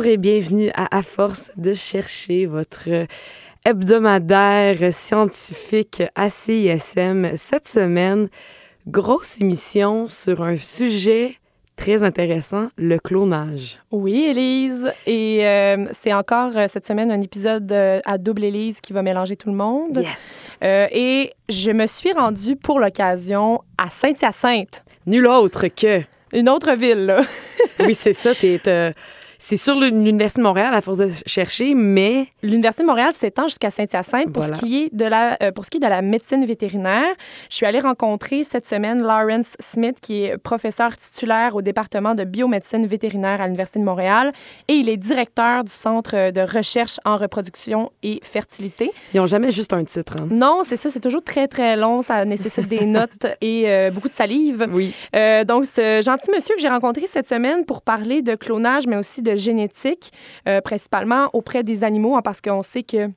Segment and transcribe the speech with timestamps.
[0.00, 2.88] Bonjour et bienvenue à À force de chercher votre
[3.66, 7.36] hebdomadaire scientifique à CISM.
[7.36, 8.30] Cette semaine,
[8.86, 11.34] grosse émission sur un sujet
[11.76, 13.78] très intéressant, le clonage.
[13.90, 14.90] Oui, Élise.
[15.06, 19.02] Et euh, c'est encore euh, cette semaine un épisode euh, à double Élise qui va
[19.02, 19.98] mélanger tout le monde.
[20.62, 20.88] Yes.
[20.92, 24.82] et je me suis rendue pour l'occasion à Saint-Hyacinthe.
[25.04, 26.00] Nul autre que...
[26.32, 27.22] Une autre ville, là.
[27.80, 28.34] oui, c'est ça.
[28.34, 28.60] T'es
[29.42, 32.26] c'est sur l'Université de Montréal à force de chercher, mais...
[32.42, 35.70] L'Université de Montréal s'étend jusqu'à Saint-Hyacinthe pour, ce qui est de la, euh, pour ce
[35.70, 37.08] qui est de la médecine vétérinaire.
[37.48, 42.24] Je suis allée rencontrer cette semaine Lawrence Smith, qui est professeur titulaire au département de
[42.24, 44.32] biomédecine vétérinaire à l'Université de Montréal
[44.68, 48.92] et il est directeur du Centre de recherche en reproduction et fertilité.
[49.14, 50.16] Ils n'ont jamais juste un titre.
[50.20, 50.28] Hein?
[50.30, 50.90] Non, c'est ça.
[50.90, 52.02] C'est toujours très, très long.
[52.02, 54.66] Ça nécessite des notes et euh, beaucoup de salive.
[54.70, 54.92] Oui.
[55.16, 58.96] Euh, donc, ce gentil monsieur que j'ai rencontré cette semaine pour parler de clonage, mais
[58.96, 60.12] aussi de génétique,
[60.48, 63.10] euh, principalement auprès des animaux, hein, parce qu'on sait que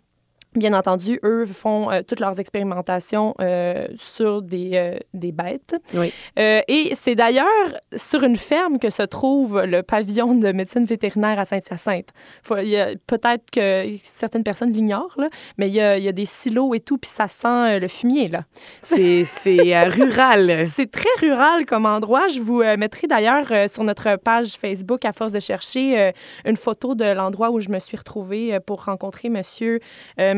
[0.56, 5.76] Bien entendu, eux font euh, toutes leurs expérimentations euh, sur des, euh, des bêtes.
[5.96, 6.14] Oui.
[6.38, 7.48] et c'est d'ailleurs
[7.96, 12.10] sur une ferme que se trouve le pavillon de médecine vétérinaire à Saint-Hyacinthe.
[12.48, 15.18] Peut-être que certaines personnes l'ignorent,
[15.58, 17.88] mais il y, a, il y, a, des silos et tout, puis ça sent le
[17.88, 18.28] fumier.
[18.28, 18.44] là.
[18.82, 19.24] C'est
[19.90, 20.68] rural.
[20.68, 22.28] c'est très rural comme endroit.
[22.28, 26.12] Je vous mettrai d'ailleurs sur notre page Facebook, à force de chercher,
[26.46, 29.80] une photo de l'endroit où je me suis retrouvée pour rencontrer monsieur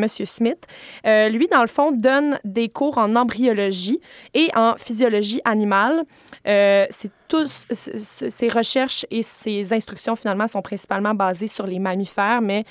[0.06, 0.26] M.
[0.26, 0.66] Smith.
[1.06, 4.00] Euh, lui, dans le fond, donne des cours en embryologie
[4.34, 6.04] et en physiologie animale.
[6.48, 12.42] Euh, c'est tous ses recherches et ses instructions finalement sont principalement basées sur les mammifères,
[12.42, 12.66] mais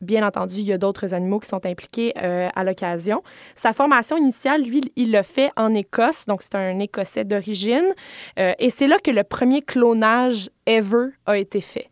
[0.00, 3.24] bien entendu, il y a d'autres animaux qui sont impliqués euh, à l'occasion.
[3.56, 7.88] Sa formation initiale, lui, il l'a fait en Écosse, donc c'est un Écossais d'origine,
[8.36, 11.88] et c'est là que le premier clonage ever a été fait.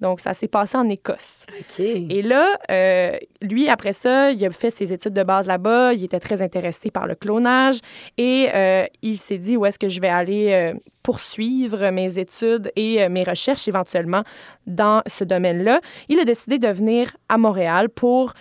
[0.00, 1.46] Donc, ça s'est passé en Écosse.
[1.78, 5.94] Et là, euh, lui, après ça, il a fait ses études de base là-bas.
[5.94, 7.78] Il était très intéressé par le clonage
[8.18, 12.72] et euh, il s'est dit où est-ce que je vais aller euh, poursuivre mes études
[12.74, 14.24] et mes recherches éventuellement
[14.66, 15.80] dans ce domaine-là.
[16.08, 18.34] Il a décidé de venir à Montréal pour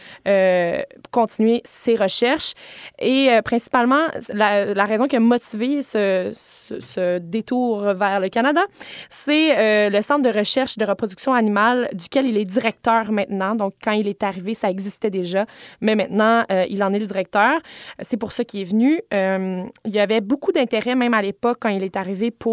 [1.12, 2.54] continuer ses recherches
[3.00, 8.62] et principalement la, raison qui a motivé ce, ce, détour vers le Canada,
[9.10, 13.56] c'est le Centre de recherche de reproduction animale duquel il est directeur maintenant.
[13.56, 15.46] Donc, quand il est arrivé, ça existait déjà,
[15.82, 17.60] mais maintenant, euh, il en est le directeur.
[18.02, 19.02] C'est pour ça qu'il est venu.
[19.14, 22.53] Euh, il y avait beaucoup d'intérêt, même à l'époque, quand il est arrivé, pour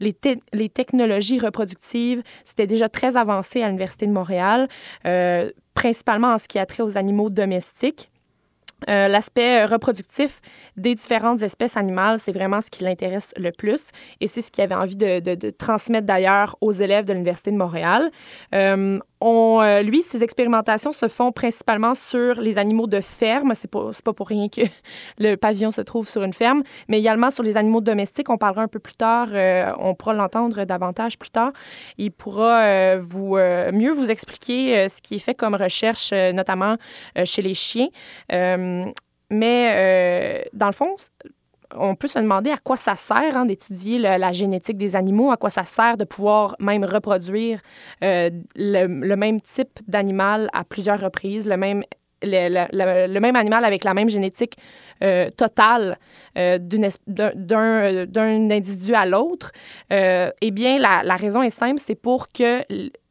[0.00, 2.22] les, technologies reproductives.
[2.44, 4.68] C'était déjà très avancé à l'Université de Montréal,
[5.06, 8.10] euh, principalement en ce qui a trait aux animaux domestiques.
[8.88, 10.40] Euh, l'aspect reproductif
[10.76, 13.88] des différentes espèces animales, c'est vraiment ce qui l'intéresse le plus
[14.20, 18.10] et c'est ce qu'il avait envie de, transmettre d'ailleurs aux élèves de l'Université de Montréal.
[18.54, 23.52] Euh, on, euh, lui, ses expérimentations se font principalement sur les animaux de ferme.
[23.54, 24.62] C'est pas, pas pour rien que
[25.18, 28.30] le pavillon se trouve sur une ferme, mais également sur les animaux domestiques.
[28.30, 29.28] On parlera un peu plus tard.
[29.32, 31.52] Euh, on pourra l'entendre davantage plus tard.
[31.96, 33.36] Il pourra euh, vous,
[33.72, 36.76] mieux vous expliquer ce qui est fait comme recherche, notamment
[37.24, 37.88] chez les chiens.
[39.30, 40.94] mais dans le fond,
[41.74, 45.36] on peut se demander à quoi ça sert hein, d'étudier la, génétique des animaux, à
[45.36, 47.60] quoi ça sert de pouvoir même reproduire
[48.02, 51.82] euh, le, même type d'animal à plusieurs reprises, le même,
[53.36, 54.56] animal avec la même génétique
[55.02, 55.98] euh, totale
[56.36, 59.52] euh, d'un individu à l'autre.
[59.90, 62.64] eh bien, la, raison est simple, c'est pour que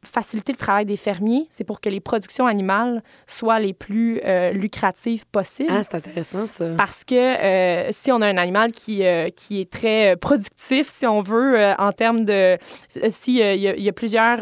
[0.04, 4.52] faciliter le travail des fermiers, c'est pour que les productions animales soient les plus euh,
[4.52, 5.72] lucratives possibles.
[5.72, 6.66] Ah, c'est intéressant ça.
[6.76, 11.04] Parce que euh, si on a un animal qui, euh, qui est très productif, si
[11.06, 12.56] on veut, en termes de...
[13.08, 14.38] S'il y, y, a plusieurs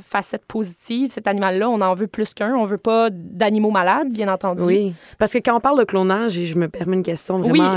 [0.00, 2.54] facettes positives, cet animal-là, on en veut plus qu'un.
[2.54, 4.62] On veut pas d'animaux malades, bien entendu.
[4.62, 7.76] Oui, parce que quand on parle de clonage, et je me permets une question vraiment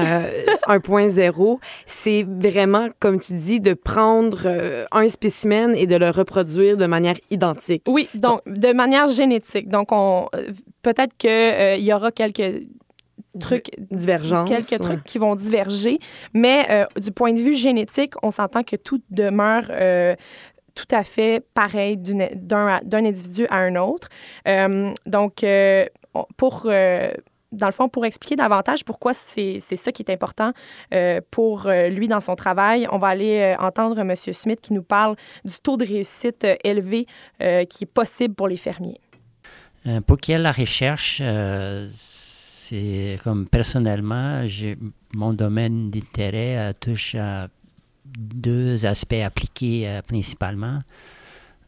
[0.68, 6.86] 1.0, c'est vraiment, comme tu dis, de prendre un spécimen et de le reproduire de
[6.86, 7.84] manière identique.
[7.88, 9.70] Oui, donc de manière génétique.
[9.70, 10.30] Donc, on
[10.82, 12.64] peut-être qu'il euh, y aura quelques
[13.40, 16.00] trucs divergents quelques trucs qui vont diverger
[16.34, 20.16] mais euh, du point de vue génétique on s'entend que tout demeure euh,
[20.74, 24.08] tout à fait pareil d'un individu à un autre
[25.06, 25.46] donc
[26.38, 26.70] pour
[27.56, 30.52] dans le fond, pour expliquer davantage pourquoi c'est ça qui est important
[30.94, 34.16] euh, pour euh, lui dans son travail, on va aller euh, entendre M.
[34.16, 37.08] Smith qui nous parle du taux de réussite élevé
[37.40, 39.00] qui est possible pour les fermiers.
[40.06, 41.22] pour qui la recherche,
[41.96, 44.46] c'est comme personnellement,
[45.14, 47.48] mon domaine d'intérêt touche à
[48.06, 50.80] deux aspects appliqués principalement.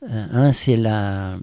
[0.10, 1.38] un, c'est la,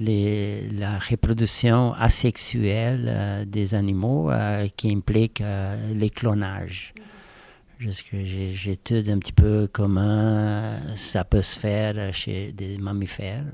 [0.00, 4.30] la reproduction asexuelle des animaux
[4.76, 5.42] qui implique
[5.94, 6.94] les clonages.
[7.78, 13.44] J'étudie un petit peu comment ça peut se faire chez des mammifères.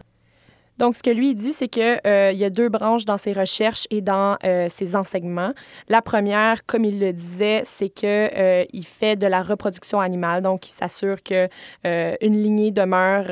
[0.80, 3.86] Donc, ce que lui dit, c'est qu'il euh, y a deux branches dans ses recherches
[3.90, 5.52] et dans euh, ses enseignements.
[5.88, 10.40] La première, comme il le disait, c'est qu'il euh, fait de la reproduction animale.
[10.40, 11.48] Donc, il s'assure que
[11.84, 13.26] une lignée demeure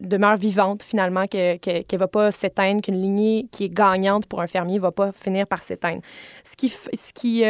[0.00, 4.46] demeure vivante finalement, qu'elle ne va pas s'éteindre, qu'une lignée qui est gagnante pour un
[4.46, 6.02] fermier ne va pas finir par s'éteindre.
[6.44, 7.44] Ce qui, ce qui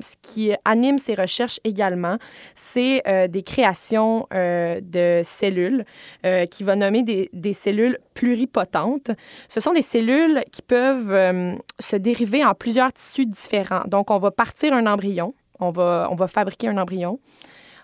[0.00, 2.16] ce qui anime ces recherches également,
[2.54, 5.84] c'est euh, des créations euh, de cellules
[6.24, 9.10] euh, qui va nommer des, des, cellules pluripotentes.
[9.48, 13.82] Ce sont des cellules qui peuvent se dériver en plusieurs tissus différents.
[13.86, 17.18] Donc, on va partir un embryon, on va, on va fabriquer un embryon.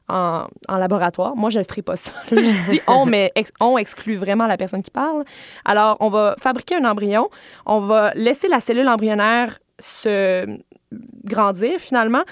[0.08, 1.36] En, laboratoire.
[1.36, 2.12] Moi, je ne ferai pas ça.
[2.30, 5.24] je dis on, mais on exclut vraiment la personne qui parle.
[5.64, 7.28] Alors, on va fabriquer un embryon,
[7.66, 10.46] on va laisser la cellule embryonnaire se
[11.24, 12.22] grandir finalement.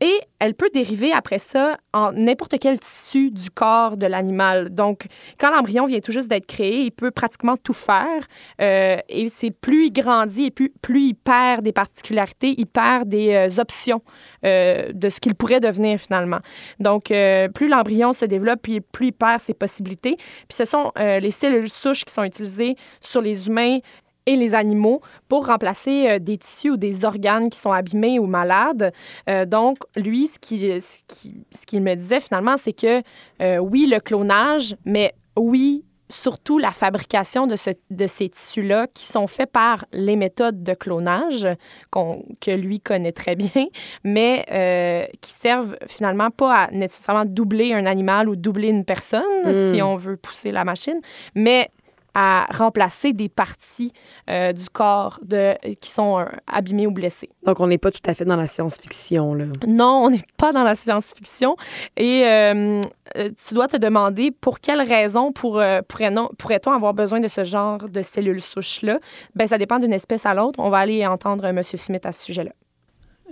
[0.00, 4.68] Et elle peut dériver après ça en n'importe quel tissu du corps de l'animal.
[4.70, 5.06] Donc,
[5.38, 8.26] quand l'embryon vient tout juste d'être créé, il peut pratiquement tout faire.
[8.60, 13.32] Euh, et c'est plus il grandit et plus, il perd des particularités, il perd des
[13.32, 14.02] euh, options
[14.44, 16.40] euh, de ce qu'il pourrait devenir finalement.
[16.78, 17.12] Donc,
[17.54, 20.16] plus l'embryon se développe, puis plus il perd ses possibilités.
[20.16, 23.78] Puis ce sont les cellules souches qui sont utilisées sur les humains
[24.26, 28.26] et les animaux pour remplacer euh, des tissus ou des organes qui sont abîmés ou
[28.26, 28.92] malades.
[29.30, 33.02] Euh, donc, lui, ce qu'il ce qui, ce me disait finalement, c'est que
[33.40, 39.06] euh, oui, le clonage, mais oui, surtout la fabrication de, ce, de ces tissus-là qui
[39.06, 41.48] sont faits par les méthodes de clonage
[41.92, 43.66] que lui connaît très bien,
[44.04, 49.22] mais qui servent finalement pas à nécessairement doubler un animal ou doubler une personne,
[49.52, 49.84] si hmm.
[49.84, 51.00] on veut pousser la machine,
[51.34, 51.70] mais
[52.18, 53.92] à remplacer des parties
[54.30, 57.28] euh, du corps de, qui sont euh, abîmées ou blessées.
[57.44, 59.44] Donc, on n'est pas tout à fait dans la science-fiction, là.
[59.68, 61.56] Non, on n'est pas dans la science-fiction.
[61.98, 62.80] Et euh,
[63.14, 68.00] tu dois te demander pour quelles raisons pour, pourrait-on avoir besoin de ce genre de
[68.00, 68.98] cellules souches-là?
[69.34, 70.58] Bien, ça dépend d'une espèce à l'autre.
[70.58, 71.62] On va aller entendre M.
[71.62, 72.52] Smith à ce sujet-là.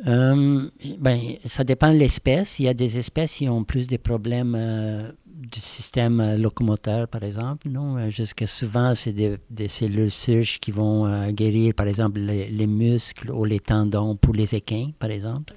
[0.05, 2.59] ben, ça dépend de l'espèce.
[2.59, 5.15] Il y a des espèces qui ont plus de problèmes
[5.51, 7.69] du système euh, locomoteur, par exemple.
[7.69, 7.97] Non?
[7.97, 12.67] Euh, jusque souvent, c'est des, des, cellules souches qui vont euh, guérir, par exemple, les,
[12.67, 15.55] muscles ou les tendons pour les équins, par exemple.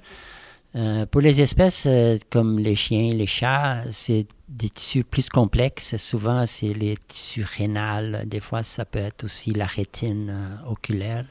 [1.10, 1.88] pour les espèces
[2.30, 5.96] comme les chiens, les chats, c'est des tissus plus complexes.
[5.96, 8.24] Souvent, c'est les tissus rénales.
[8.26, 10.32] Des fois, ça peut être aussi la rétine
[10.66, 11.26] oculaire.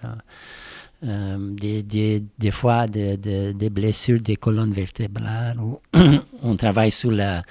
[1.02, 5.60] des, des, des, fois, des blessures des colonnes vertébrales.
[6.44, 7.44] On travaille sous la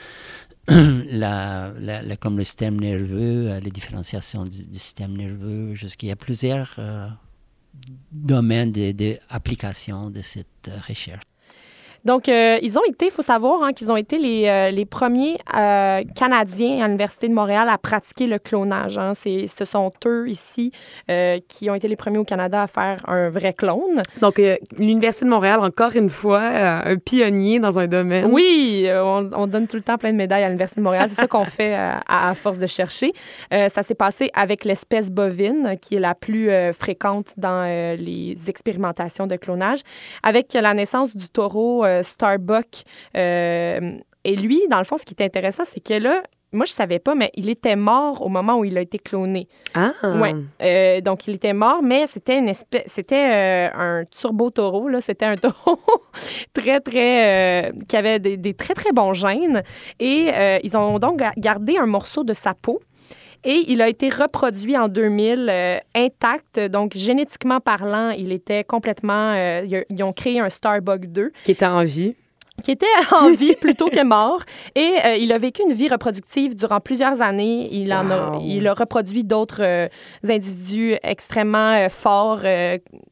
[0.68, 6.16] la, la, comme le système nerveux, euh, les différenciations du, système nerveux, jusqu'il y a
[6.16, 7.08] plusieurs euh,
[8.10, 11.22] domaines d'application de, de, cette euh, recherche.
[12.06, 14.84] Donc, euh, ils ont été, il faut savoir, hein, qu'ils ont été les, euh, les
[14.84, 18.96] premiers euh, Canadiens à l'Université de Montréal à pratiquer le clonage.
[18.96, 19.12] Hein.
[19.14, 20.70] Ce sont eux ici
[21.48, 24.02] qui ont été les premiers au Canada à faire un vrai clone.
[24.20, 24.40] Donc,
[24.78, 28.30] l'Université de Montréal, encore une fois, un pionnier dans un domaine.
[28.30, 31.06] Oui, on, donne tout le temps plein de médailles à l'Université de Montréal.
[31.08, 33.12] C'est ça qu'on fait à, force de chercher.
[33.50, 39.34] ça s'est passé avec l'espèce bovine, qui est la plus fréquente dans les expérimentations de
[39.36, 39.80] clonage,
[40.22, 42.84] avec la naissance du taureau Starbuck.
[43.16, 43.92] Euh,
[44.24, 46.22] et lui, dans le fond, ce qui est intéressant, c'est que là,
[46.52, 49.48] moi, je savais pas, mais il était mort au moment où il a été cloné.
[49.74, 49.92] Ah!
[50.02, 50.34] Ouais.
[50.62, 52.84] Euh, donc, il était mort, mais c'était une espèce...
[52.86, 55.00] C'était euh, un turbo-taureau, là.
[55.00, 55.80] C'était un taureau
[56.52, 57.72] très, très...
[57.88, 59.62] qui avait des, des, très, très bons gènes.
[60.00, 60.30] Et
[60.62, 62.80] ils ont donc gardé un morceau de sa peau
[63.44, 66.60] et il a été reproduit en 2000 euh, intact.
[66.60, 69.32] Donc, génétiquement parlant, il était complètement.
[69.34, 71.32] Euh, ils ont créé un Starbuck 2.
[71.44, 72.14] Qui était en vie
[72.62, 74.40] qui était en vie plutôt que mort.
[74.74, 77.68] Et euh, il a vécu une vie reproductive durant plusieurs années.
[77.70, 79.90] Il, en a, il a reproduit d'autres
[80.26, 82.40] individus extrêmement forts,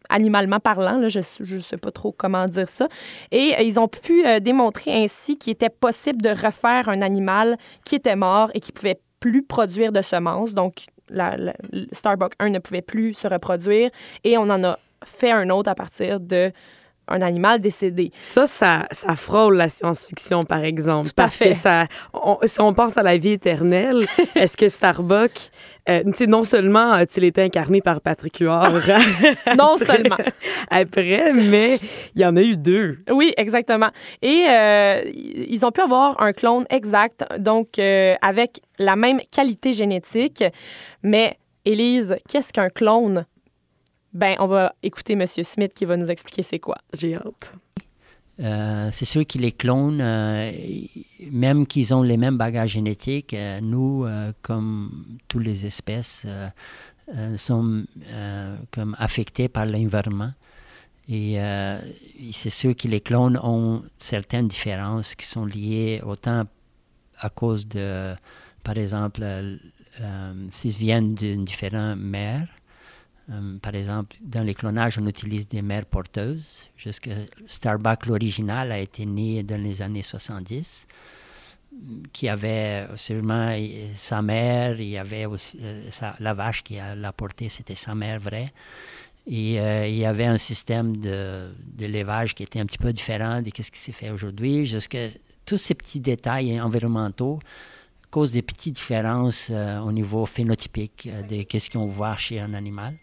[0.09, 0.97] animalement parlant.
[0.97, 1.21] Là, je
[1.55, 2.89] ne sais pas trop comment dire ça.
[3.33, 8.17] Et ils ont pu démontrer ainsi qu'il était possible de refaire un animal qui était
[8.17, 8.99] mort et qui pouvait
[9.31, 10.53] plus produire de semences.
[10.55, 11.37] Donc, la,
[11.93, 13.91] Starbucks 1 ne pouvait plus se reproduire
[14.23, 16.53] et on en a fait un autre à partir de
[17.09, 18.11] un animal décédé.
[18.15, 21.09] Ça, ça, ça frôle la science-fiction, par exemple.
[21.09, 21.51] Tout à parce fait.
[21.51, 25.51] que ça, on- si on pense à la vie éternelle, est-ce que Starbucks,
[25.89, 28.73] euh, non seulement a-t-il été incarné par Patrick Huard
[29.59, 30.17] Non après- seulement.
[30.71, 31.79] après, mais
[32.15, 32.99] il y en a eu deux.
[33.11, 33.91] Oui, exactement.
[34.23, 39.73] Et euh, ils ont pu avoir un clone exact, donc euh, avec la même qualité
[39.73, 40.43] génétique.
[41.03, 43.27] Mais, Élise, qu'est-ce qu'un clone?
[44.13, 45.27] Ben, on va écouter M.
[45.27, 46.77] Smith qui va nous expliquer c'est quoi.
[46.97, 47.53] J'ai hâte.
[48.41, 50.51] Euh, c'est sûr que les clones, euh,
[51.31, 54.07] même qu'ils ont les mêmes bagages génétiques, euh, nous,
[54.43, 56.27] comme toutes les espèces,
[57.37, 57.87] sommes
[58.71, 60.33] comme affectés par l'environnement.
[61.09, 66.45] Et et c'est sûr que les clones ont certaines différences qui sont liées autant
[67.19, 68.15] à cause de,
[68.63, 69.25] par exemple,
[70.51, 72.49] s'ils viennent d'une différente mère,
[73.31, 76.69] euh, par exemple, dans les clonages, on utilise des mères porteuses.
[76.77, 77.09] Jusque
[77.47, 80.87] Starbuck, l'original, a été né dans les années 70,
[82.13, 85.91] qui avait sûrement euh, sa mère, il y avait euh,
[86.21, 88.53] la vache qui l'a porté, c'était sa mère vraie.
[89.27, 93.41] Et il y avait un système de, de levage qui était un petit peu différent
[93.41, 94.67] de ce qui s'est fait aujourd'hui.
[94.67, 94.99] Jusque
[95.47, 97.41] tous ces petits détails environnementaux
[98.11, 102.99] causent des petites différences au niveau phénotypique de qu'est-ce qu'on voit chez un animal.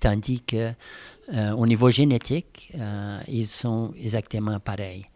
[0.00, 0.72] Tandis que
[1.32, 5.06] euh, au niveau génétique, euh, ils sont exactement pareils.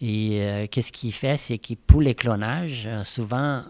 [0.00, 3.62] Et euh, qu'est-ce qu'il fait, c'est que pour les clonages, euh, souvent,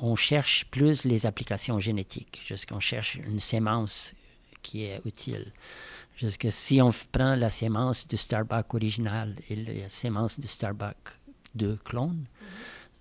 [0.00, 4.14] on cherche plus les applications génétiques, jusqu'on cherche une sémence
[4.62, 5.52] qui est utile.
[6.16, 10.96] Jusque si on prend la sémence du Starbuck original et la sémence du Starbuck
[11.54, 12.24] de clone,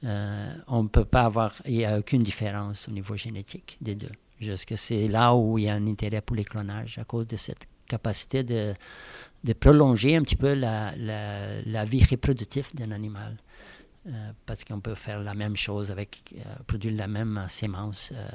[0.04, 3.96] euh, on ne peut pas avoir, il n'y a aucune différence au niveau génétique des
[3.96, 4.12] deux.
[4.40, 7.38] Jusque c'est là où il y a un intérêt pour les clonages, à cause de
[7.38, 8.74] cette capacité de,
[9.44, 13.38] de prolonger un petit peu la, la, la vie reproductive d'un animal.
[14.06, 18.28] Euh, parce qu'on peut faire la même chose avec, euh, produire la même sémence euh,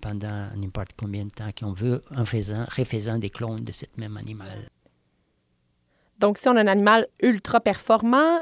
[0.00, 4.16] pendant n'importe combien de temps qu'on veut, en faisant, refaisant des clones de ce même
[4.16, 4.68] animal.
[6.20, 8.38] Donc, si on a un animal ultra performant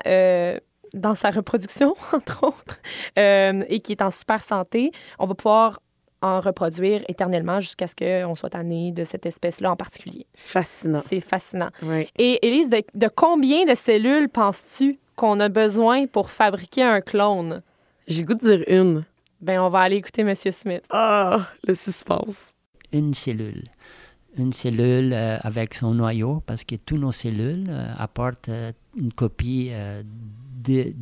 [0.93, 2.79] dans sa reproduction, entre autres,
[3.17, 5.81] et qui est en super santé, on va pouvoir
[6.23, 10.27] en reproduire éternellement jusqu'à ce qu'on soit tanné de cette espèce-là en particulier.
[10.35, 11.01] Fascinant.
[11.05, 11.71] C'est fascinant.
[11.83, 12.09] Oui.
[12.19, 17.63] Et Élise, de, de combien de cellules penses-tu qu'on a besoin pour fabriquer un clone?
[18.07, 19.05] J'ai goût de dire une.
[19.41, 20.35] Ben, on va aller écouter M.
[20.35, 20.83] Smith.
[20.91, 22.53] Ah, le suspense.
[22.93, 23.65] Une cellule.
[24.37, 29.13] Une cellule euh, avec son noyau, parce que toutes nos cellules euh, apportent euh, une
[29.13, 30.03] copie euh,
[30.63, 30.93] de-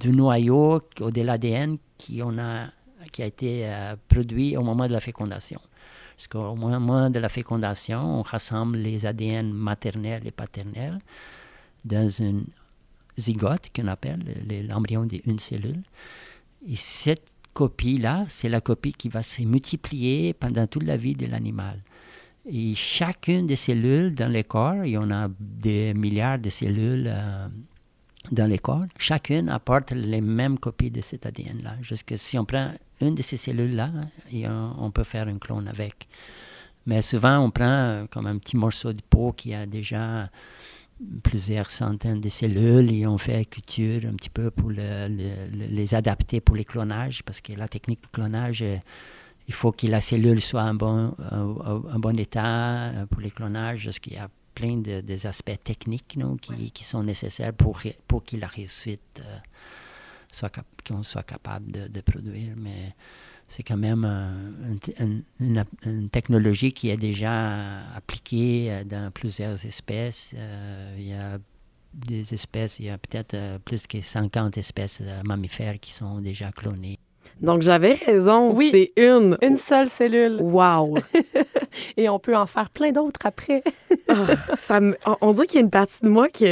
[0.00, 2.66] du noyau ou de l'ADN qui, on a,
[3.14, 5.60] qui a été euh, produit au moment de la fécondation.
[6.16, 10.98] Parce qu'au moment de la fécondation, on rassemble les ADN maternels et paternels
[11.84, 12.44] dans une
[13.16, 15.82] zygote qu'on appelle le- le- l'embryon d'une cellule.
[16.72, 21.26] Et cette copie-là, c'est la copie qui va se multiplier pendant toute la vie de
[21.26, 21.78] l'animal.
[22.46, 27.06] Et chacune des cellules dans le corps, il y en a des milliards de cellules
[27.06, 27.46] euh,
[28.32, 31.76] dans le corps, chacune apporte les mêmes copies de cet ADN-là.
[31.82, 33.90] Jusque si on prend une de ces cellules-là,
[34.32, 36.06] et on, on peut faire un clone avec.
[36.86, 40.30] Mais souvent, on prend euh, comme un petit morceau de peau qui a déjà
[41.22, 45.66] plusieurs centaines de cellules et on fait culture un petit peu pour le- le- le-
[45.66, 48.76] les adapter pour les clonages parce que la technique de clonage, euh,
[49.48, 51.54] il faut que la cellule soit en bon, euh,
[51.92, 55.58] en bon état euh, pour les clonages parce qu'il y a plein de, des aspects
[55.64, 59.36] techniques non, qui, qui sont nécessaires pour, pour que la réussite euh,
[60.34, 62.52] soit cap- qu'on soit capable de, de produire.
[62.56, 62.94] Mais
[63.48, 69.64] c'est quand même un t- un- une, technologie qui est déjà appliquée euh, dans plusieurs
[69.64, 70.32] espèces.
[70.36, 71.38] Euh, il y a
[71.92, 76.50] des espèces, il y a peut-être euh, plus que 50 espèces mammifères qui sont déjà
[76.50, 76.98] clonées.
[77.40, 78.52] Donc, j'avais raison.
[78.54, 78.68] Oui.
[78.70, 79.36] C'est une.
[79.42, 80.38] Une seule cellule.
[80.40, 80.98] Wow.
[81.96, 83.62] Et on peut en faire plein d'autres après.
[84.08, 84.26] Ah,
[84.56, 86.46] ça me- on dirait qu'il y a une partie de moi qui,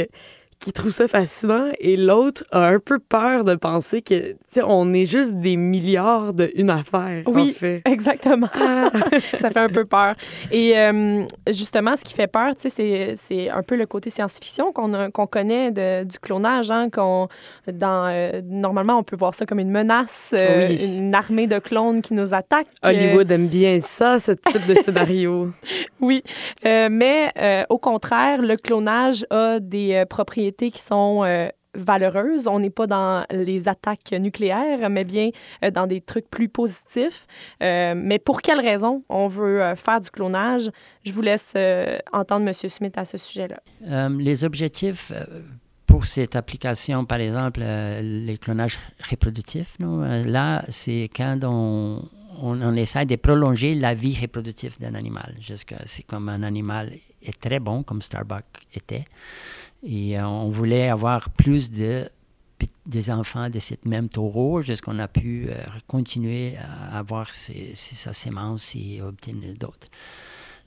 [0.63, 4.61] qui trouve ça fascinant et l'autre a un peu peur de penser que, tu sais,
[4.65, 7.23] on est juste des milliards de une affaire.
[7.27, 7.49] Oui.
[7.55, 7.81] En fait.
[7.85, 8.47] Exactement.
[9.39, 10.15] ça fait un peu peur.
[10.51, 14.09] Et euh, justement, ce qui fait peur, tu sais, c'est, c'est un peu le côté
[14.09, 16.71] science-fiction qu'on, a- qu'on connaît de- du clonage.
[16.71, 17.27] Hein, qu'on,
[17.71, 20.97] dans, euh, normalement, on peut voir ça comme une menace, euh, Oui.
[20.97, 22.67] une armée de clones qui nous attaquent.
[22.83, 25.51] Hollywood aime bien ça, ce type de scénario.
[26.01, 26.21] Oui,
[26.65, 27.31] mais
[27.69, 30.05] au contraire, le clonage a des euh,
[30.53, 32.47] qui sont euh, valeureuse.
[32.47, 35.29] On n'est pas dans les attaques nucléaires, mais bien
[35.73, 37.25] dans des trucs plus positifs.
[37.59, 40.69] mais pour quelles raisons on veut faire du clonage?
[41.03, 41.53] Je vous laisse
[42.11, 42.53] entendre M.
[42.53, 44.09] Smith à ce sujet-là.
[44.19, 45.11] les objectifs
[45.87, 48.79] pour cette application, par exemple, les clonages
[49.09, 52.07] reproductifs, là, c'est quand on,
[52.41, 55.35] on, essaie de prolonger la vie reproductive d'un animal.
[55.85, 59.05] C'est comme un animal est très bon, comme Starbucks était.
[59.83, 62.09] Et euh, on voulait avoir plus de
[62.85, 65.55] des enfants de cette même taureau, jusqu'on a pu euh,
[65.87, 69.87] continuer à avoir sa sémence et obtenir d'autres.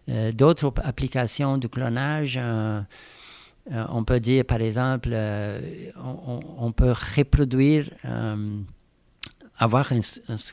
[0.08, 2.38] Euh, d'autres applications de clonage,
[3.70, 5.16] on peut dire par exemple,
[5.96, 7.88] on, peut reproduire
[9.58, 9.90] avoir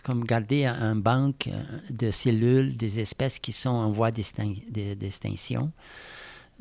[0.01, 1.49] comme garder un banque
[1.89, 5.71] de cellules des espèces qui sont en voie d'extinction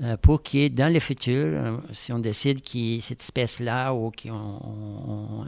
[0.03, 4.29] euh, pour que dans le futur, euh, si on décide que cette espèce-là ou que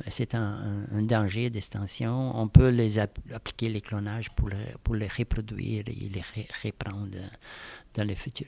[0.08, 4.50] c'est un, danger d'extinction, on peut les appliquer les clonages pour,
[4.82, 6.22] pour les reproduire et les
[6.62, 7.18] reprendre
[7.94, 8.46] dans le futur.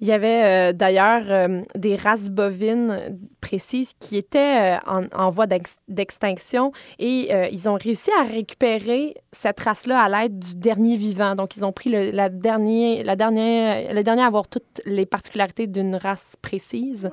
[0.00, 5.46] Il y avait euh, d'ailleurs euh, des races bovines précises qui étaient euh, en, voie
[5.88, 11.34] d'extinction et ils ont réussi à récupérer cette race-là à l'aide du dernier vivant.
[11.34, 15.06] Donc, ils ont pris le, la dernier, la dernière, le dernier à avoir toutes les
[15.06, 17.10] particularités d'une race précise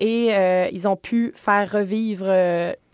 [0.00, 0.30] et
[0.72, 2.26] ils ont pu faire revivre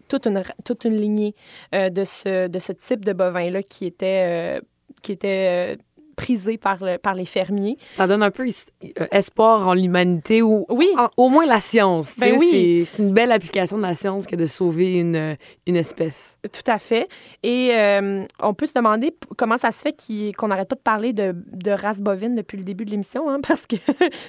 [0.08, 1.34] toute une, toute une lignée
[1.72, 4.60] de, ce, de ce type de bovin-là qui était,
[5.02, 5.78] qui était
[6.20, 7.78] prisé par, par les fermiers.
[7.88, 10.88] Ça donne un peu euh, espoir en l'humanité ou oui.
[11.16, 12.14] au moins la science.
[12.18, 12.84] Ben oui.
[12.84, 16.36] C'est une belle application de la science que de sauver une, une espèce.
[16.42, 17.08] Tout à fait.
[17.42, 19.96] Et euh, on peut se demander comment ça se fait
[20.36, 23.40] qu'on n'arrête pas de parler de, de, race bovine depuis le début de l'émission, hein,
[23.46, 23.76] parce que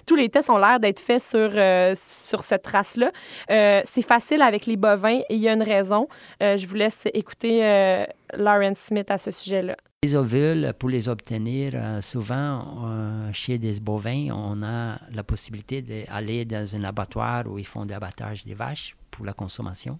[0.06, 3.12] tous les tests ont l'air d'être faits sur, euh, sur cette race-là.
[3.50, 6.08] c'est facile avec les bovins et il y a une raison.
[6.40, 9.76] je vous laisse écouter Lawrence Smith à ce sujet-là.
[10.04, 15.84] Les ovules, pour les obtenir, euh, souvent, euh, chez des bovins, on a la possibilité
[15.84, 20.00] d'aller dans un abattoir où ils font des abattages des vaches pour la consommation.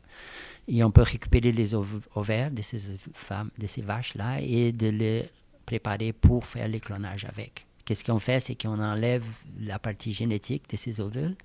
[0.68, 5.30] Et on peut récupérer les ovaires de ces, vaches-là et de les
[5.68, 7.68] préparer pour faire les clonages avec.
[7.86, 9.24] Qu'est-ce qu'on fait, c'est qu'on enlève
[9.60, 11.36] la partie génétique de ces ovules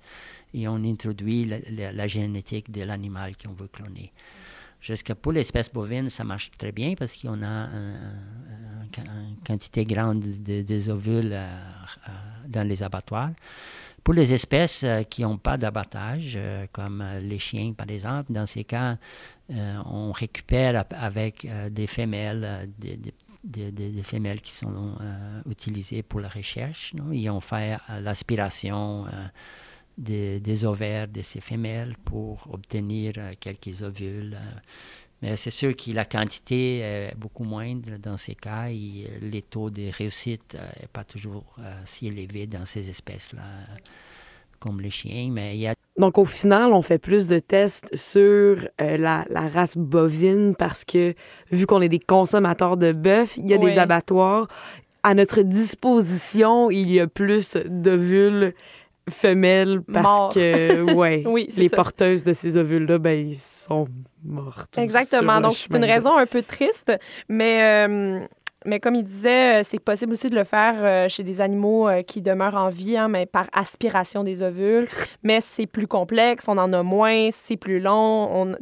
[0.55, 4.11] et on introduit la génétique de l'animal qu'on veut cloner.
[4.81, 7.67] Jusqu'à pour l'espèce bovine, ça marche très bien parce qu'on a
[8.97, 12.11] une quantité grande de, ovules euh, euh,
[12.47, 13.31] dans les abattoirs.
[14.03, 16.39] Pour les espèces euh, qui n'ont pas d'abattage,
[16.71, 18.97] comme les chiens par exemple, dans ces cas,
[19.49, 22.69] on récupère avec des femelles,
[23.43, 24.95] des, femelles qui sont
[25.49, 26.93] utilisées pour la recherche.
[27.13, 29.05] et on fait l'aspiration
[29.97, 34.35] des, ovaires de ces femelles pour obtenir euh, quelques ovules.
[34.35, 34.59] Euh.
[35.21, 39.41] Mais c'est sûr que la quantité est beaucoup moindre dans ces cas et euh, les
[39.41, 41.55] taux de réussite n'est pas toujours
[41.85, 43.41] si élevé dans ces espèces-là,
[44.59, 45.29] comme les chiens.
[45.31, 49.75] Mais il y a donc, au final, on fait plus de tests sur la, race
[49.75, 51.15] bovine parce que,
[51.49, 54.47] vu qu'on est des consommateurs de bœuf, il y a des abattoirs.
[55.01, 58.53] À notre disposition, il y a plus d'ovules
[59.09, 61.23] femelles parce que ouais,
[61.57, 63.87] les porteuses de ces ovules-là, ben, ils sont
[64.23, 64.77] mortes.
[64.77, 65.41] Exactement.
[65.41, 66.91] Donc, c'est une raison un peu triste,
[67.29, 67.87] mais.
[67.87, 68.25] Euh,
[68.65, 71.87] mais comme il disait, euh, c'est possible aussi de le faire euh, chez des animaux
[72.05, 74.89] qui demeurent en vie, hein, mais par aspiration des ovules.
[75.23, 78.27] Mais c'est plus complexe, on en a moins, c'est plus long.
[78.33, 78.55] On,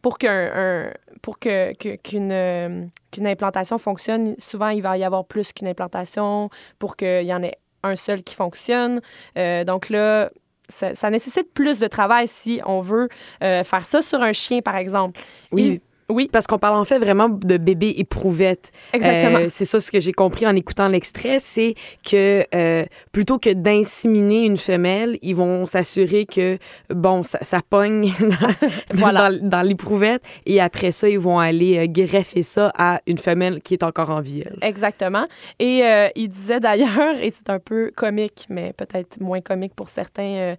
[0.00, 5.68] pour qu'un, pour que, qu'une, qu'une implantation fonctionne, souvent il va y avoir plus qu'une
[5.68, 9.00] implantation pour qu'il y en ait un seul qui fonctionne.
[9.36, 10.30] Euh, donc là,
[10.68, 13.08] ça, nécessite plus de travail si on veut
[13.42, 15.20] euh, faire ça sur un chien, par exemple.
[15.52, 15.80] Oui.
[16.08, 16.28] Oui.
[16.32, 18.70] Parce qu'on parle en fait vraiment de bébé éprouvette.
[18.92, 19.38] Exactement.
[19.38, 21.74] Euh, c'est ça ce que j'ai compris en écoutant l'extrait, c'est
[22.08, 26.58] que euh, plutôt que d'inséminer une femelle, ils vont s'assurer que,
[26.90, 29.30] bon, ça, ça pogne dans, voilà.
[29.40, 33.74] dans, l'éprouvette et après ça, ils vont aller euh, greffer ça à une femelle qui
[33.74, 34.44] est encore en vie.
[34.62, 35.26] Exactement.
[35.58, 35.82] Et
[36.14, 40.56] il disait d'ailleurs, et c'est un peu comique, mais peut-être moins comique pour certains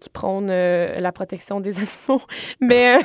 [0.00, 2.22] qui prônent la protection des animaux,
[2.60, 2.98] mais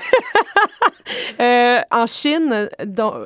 [1.91, 2.69] en Chine,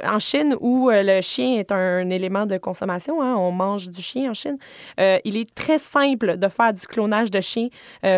[0.04, 4.32] en Chine où le chien est un élément de consommation, hein, on mange du chien
[4.32, 4.58] en Chine,
[4.98, 7.68] il est très simple de faire du clonage de chien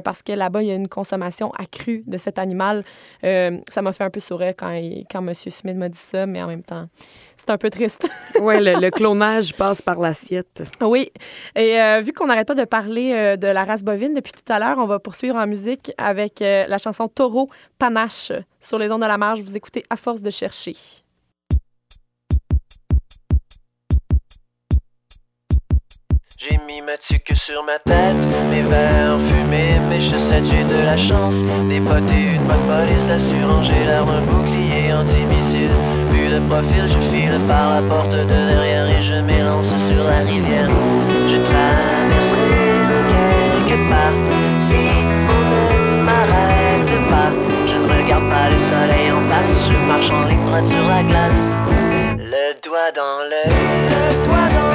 [0.03, 2.83] parce que là-bas, il y a une consommation accrue de cet animal.
[3.23, 4.73] ça m'a fait un peu sourire quand,
[5.11, 5.33] quand M.
[5.33, 6.87] Smith m'a dit ça, mais en même temps,
[7.35, 8.07] c'est un peu triste.
[8.41, 10.63] oui, le, clonage passe par l'assiette.
[10.81, 11.11] Oui.
[11.55, 14.77] Et vu qu'on n'arrête pas de parler de la race bovine depuis tout à l'heure,
[14.77, 18.31] on va poursuivre en musique avec la chanson Taureau Panache
[18.67, 19.39] sur les ondes de la marge.
[19.41, 20.75] Vous écoutez à force de chercher.
[26.39, 30.95] J'ai mis ma tuque sur ma tête, mes verres fumés, mes chaussettes, j'ai de la
[30.95, 31.41] chance.
[31.67, 35.71] Des potes et une bonne police d'assurance, j'ai l'air d'un bouclier antimissile.
[36.11, 40.19] Vu de profil, je file par la porte de derrière et je m'élance sur la
[40.19, 40.69] rivière.
[41.27, 42.57] Je traverserai
[43.67, 44.46] quelque part
[48.29, 51.55] pas le soleil en face, je marche en ligne droite sur la glace.
[52.17, 53.53] Le doigt dans l'œil,
[53.89, 54.66] le doigt dans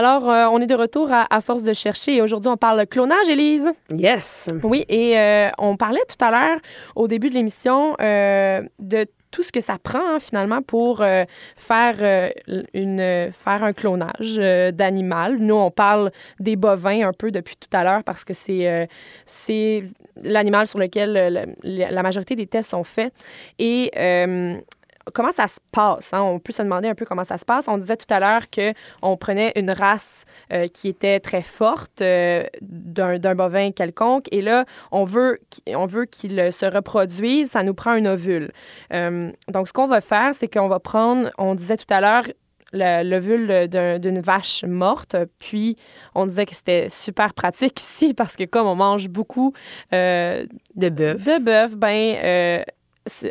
[0.00, 2.86] Alors, euh, on est de retour à, à force de chercher et aujourd'hui, on parle
[2.86, 3.70] clonage, Élise.
[3.94, 4.48] Yes.
[4.62, 6.56] Oui, et euh, on parlait tout à l'heure,
[6.96, 11.24] au début de l'émission, euh, de tout ce que ça prend hein, finalement pour euh,
[11.54, 12.30] faire, euh,
[12.72, 14.36] une, faire un clonage
[14.72, 15.36] d'animal.
[15.36, 18.88] Nous, on parle des bovins un peu depuis tout à l'heure parce que c'est
[19.26, 19.84] c'est
[20.22, 21.12] l'animal sur lequel
[21.62, 23.12] la, la majorité des tests sont faits.
[23.58, 23.90] Et
[25.12, 26.12] comment ça se passe?
[26.14, 26.22] Hein?
[26.22, 27.68] On peut se demander un peu comment ça se passe.
[27.68, 32.44] On disait tout à l'heure qu'on prenait une race euh, qui était très forte euh,
[32.62, 37.50] d'un bovin quelconque et là, on veut, on veut qu'il se reproduise.
[37.50, 38.52] Ça nous prend un ovule.
[38.92, 42.24] Euh, donc, ce qu'on va faire, c'est qu'on va prendre, on disait tout à l'heure,
[42.72, 45.16] l'ovule d'une vache morte.
[45.38, 45.76] Puis,
[46.14, 49.52] on disait que c'était super pratique ici parce que comme on mange beaucoup
[49.92, 52.64] de bœuf, de bœuf ben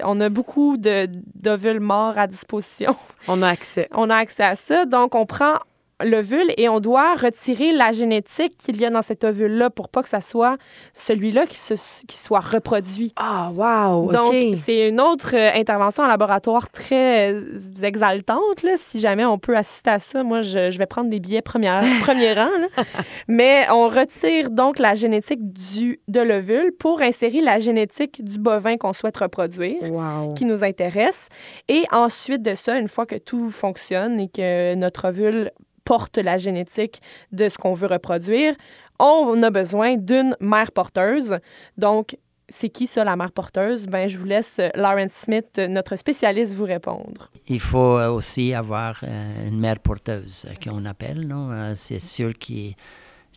[0.04, 2.96] on a beaucoup d'ovules morts à disposition.
[3.28, 3.88] On a accès.
[3.92, 4.86] On a accès à ça.
[4.86, 5.60] Donc, on prend
[6.04, 10.04] l'ovule et on doit retirer la génétique qu'il y a dans cet ovule-là pour pas
[10.04, 10.58] que ça soit
[10.94, 11.74] celui-là qui, se,
[12.06, 13.14] qui soit reproduit.
[13.16, 14.12] Ah, wow!
[14.12, 18.64] Donc, c'est une autre euh, intervention en laboratoire très euh, exaltante.
[18.64, 18.74] Là.
[18.78, 21.84] Si jamais on peut assister à ça, moi, je, je vais prendre des billets première,
[22.02, 22.50] premier rang.
[22.60, 22.84] Là.
[23.28, 28.78] Mais on retire donc la génétique du, de l'ovule pour insérer la génétique du bovin
[28.78, 30.34] qu'on souhaite reproduire, wow.
[30.34, 31.30] qui nous intéresse.
[31.68, 35.52] Et ensuite de ça, une fois que tout fonctionne et que notre ovule
[35.90, 38.54] porte la génétique de ce qu'on veut reproduire,
[39.00, 41.40] on a besoin d'une mère porteuse.
[41.80, 42.16] Donc,
[42.48, 43.88] c'est qui ça, la mère porteuse?
[43.88, 47.32] Ben, je vous laisse Lawrence Smith, notre spécialiste, vous répondre.
[47.48, 49.04] Il faut aussi avoir
[49.48, 51.36] une mère porteuse, qu'on appelle.
[51.74, 52.74] C'est sûr que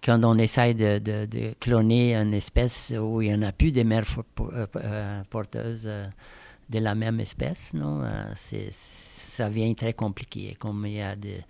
[0.05, 4.05] quand on essaye de, cloner une espèce où il n'y en a plus de mères
[5.31, 5.89] porteuses
[6.69, 7.73] de la même espèce,
[8.71, 10.55] ça devient très compliqué.
[10.59, 11.41] Comme il y a des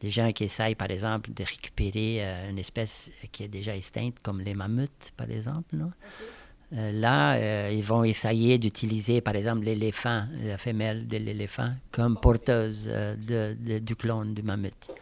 [0.00, 4.18] des gens qui essayent, par exemple, de récupérer euh, une espèce qui est déjà extincte,
[4.22, 5.76] comme les mammouths, par exemple.
[5.76, 6.78] Là, okay.
[6.78, 12.16] euh, là euh, ils vont essayer d'utiliser, par exemple, l'éléphant, la femelle de l'éléphant, comme
[12.16, 14.92] porteuse de, de, du clone du mammouth.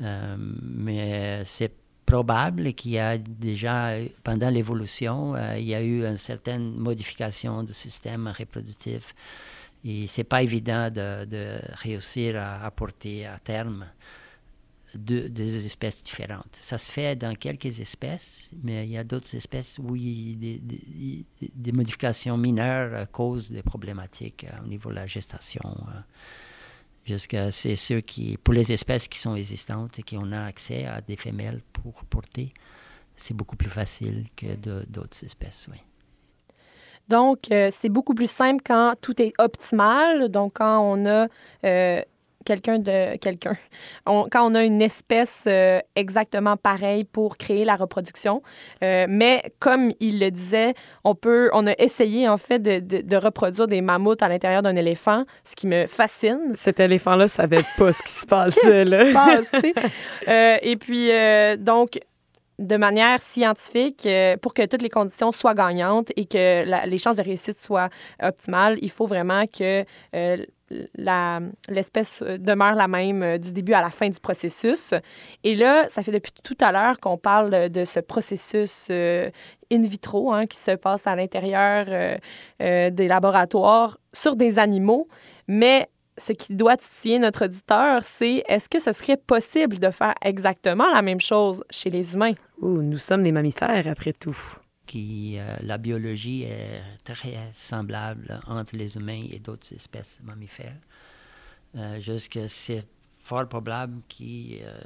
[0.00, 1.72] mais c'est
[2.04, 7.72] probable qu'il y a déjà, pendant l'évolution, il y a eu une certaine modification du
[7.72, 9.14] système reproductif.
[9.88, 13.86] Et c'est pas évident de, réussir à apporter à terme
[14.96, 16.56] deux, espèces différentes.
[16.60, 22.36] Ça se fait dans quelques espèces, mais il y a d'autres espèces où des, modifications
[22.36, 25.76] mineures causent des problématiques au niveau de la gestation.
[27.04, 31.00] Jusqu'à c'est ceux qui, pour les espèces qui sont existantes et qui ont accès à
[31.00, 32.52] des femelles pour porter,
[33.14, 35.78] c'est beaucoup plus facile que d'autres espèces, oui.
[37.08, 40.28] Donc, euh, c'est beaucoup plus simple quand tout est optimal.
[40.28, 41.26] Donc, quand on a
[41.64, 42.02] euh,
[42.44, 43.56] quelqu'un de quelqu'un.
[44.04, 48.40] quand on a une espèce euh, exactement pareille pour créer la reproduction.
[48.80, 53.66] Mais comme il le disait, on peut, on a essayé en fait de, de, reproduire
[53.66, 56.52] des mammouths à l'intérieur d'un éléphant, ce qui me fascine.
[56.54, 58.84] Cet éléphant-là savait pas ce qui se passait.
[58.84, 59.04] là?
[59.04, 59.72] Qui se
[60.22, 61.10] passe, et puis
[61.58, 61.98] donc
[62.58, 64.08] de manière scientifique,
[64.40, 67.90] pour que toutes les conditions soient gagnantes et que les chances de réussite soient
[68.22, 69.84] optimales, il faut vraiment que
[71.68, 74.94] l'espèce euh, demeure la même euh, du début à la fin du processus.
[75.44, 79.30] Et là, ça fait depuis tout à l'heure qu'on parle de ce processus euh,
[79.70, 81.86] in vitro hein, qui se passe à l'intérieur
[82.60, 85.08] des laboratoires sur des animaux.
[85.48, 85.88] Mais
[86.18, 90.90] ce qui doit titiller notre auditeur, c'est est-ce que ce serait possible de faire exactement
[90.92, 92.34] la même chose chez les humains?
[92.62, 94.36] nous sommes des mammifères, après tout
[94.86, 100.78] qui euh, la biologie est très semblable entre les humains et d'autres espèces mammifères.
[101.74, 102.86] Euh, juste que c'est
[103.22, 104.80] fort probable que euh,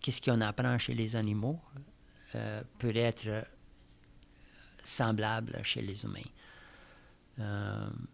[0.00, 1.60] qu'est-ce qu'on apprend chez les animaux
[2.78, 3.46] peut être
[4.84, 6.28] semblable chez les humains.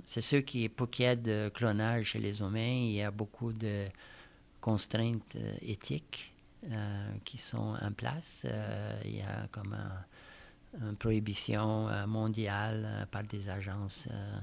[0.07, 2.81] C'est sûr qu'il y a beaucoup de clonage chez les humains.
[2.89, 3.87] Il y a beaucoup de
[4.61, 6.35] contraintes éthiques
[7.25, 8.47] qui sont en place.
[9.05, 10.05] il y a comme un,
[10.81, 14.39] une prohibition euh, mondiale euh, par des agences euh,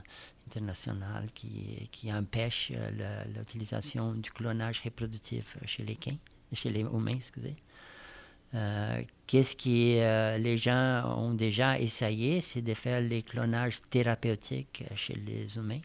[0.48, 2.72] internationales qui, qui empêchent
[3.36, 5.98] l'utilisation du clonage reproductif chez les,
[6.54, 7.16] chez les humains.
[7.16, 7.56] Excusez.
[8.52, 15.56] Qu'est-ce que les gens ont déjà essayé, c'est de faire les clonages thérapeutiques chez les
[15.56, 15.82] humains,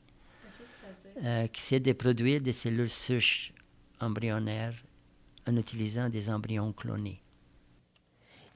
[1.53, 3.53] qui c'est de produire des cellules souches
[4.01, 4.75] embryonnaires
[5.47, 7.21] en utilisant des embryons clonés.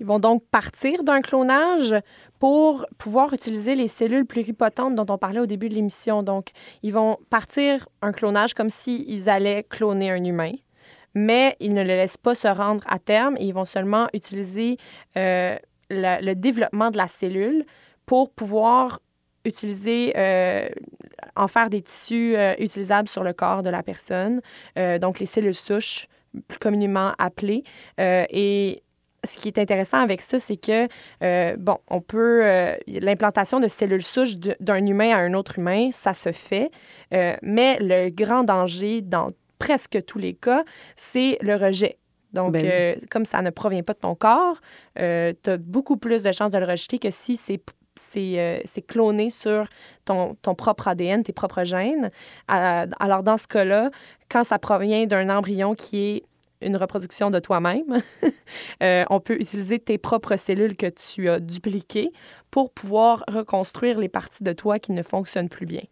[0.00, 1.94] Ils vont donc partir d'un clonage
[2.38, 6.22] pour pouvoir utiliser les cellules pluripotentes dont on parlait au début de l'émission.
[6.22, 6.50] Donc,
[6.84, 10.52] ils vont partir un clonage comme s'ils allaient cloner un humain,
[11.18, 14.76] mais ils ne le laissent pas se rendre à terme ils vont seulement utiliser
[15.16, 15.56] euh,
[15.90, 17.64] le, développement de la cellule
[18.06, 19.00] pour pouvoir
[19.44, 20.68] utiliser, euh,
[21.34, 24.40] en faire des tissus euh, utilisables sur le corps de la personne,
[25.00, 26.06] donc les cellules souches,
[26.46, 27.64] plus communément appelées.
[27.98, 28.82] et
[29.24, 32.42] ce qui est intéressant avec ça, c'est que, bon, on peut.
[32.86, 36.70] L'implantation de cellules souches d'un humain à un autre humain, ça se fait.
[37.10, 40.64] Mais le grand danger, dans presque tous les cas,
[40.96, 41.98] c'est le rejet.
[42.32, 44.60] Donc, ben comme ça ne provient pas de ton corps,
[44.96, 47.62] tu as beaucoup plus de chances de le rejeter que si c'est
[47.98, 49.66] c'est cloné sur
[50.04, 52.12] ton, ton, propre ADN, tes propres gènes.
[52.46, 53.90] alors, dans ce cas-là,
[54.28, 56.22] quand ça provient d'un embryon qui est
[56.60, 58.02] une reproduction de toi-même.
[58.82, 62.12] Euh, on peut utiliser tes propres cellules que tu as dupliquées
[62.50, 65.82] pour pouvoir reconstruire les parties de toi qui ne fonctionnent plus bien.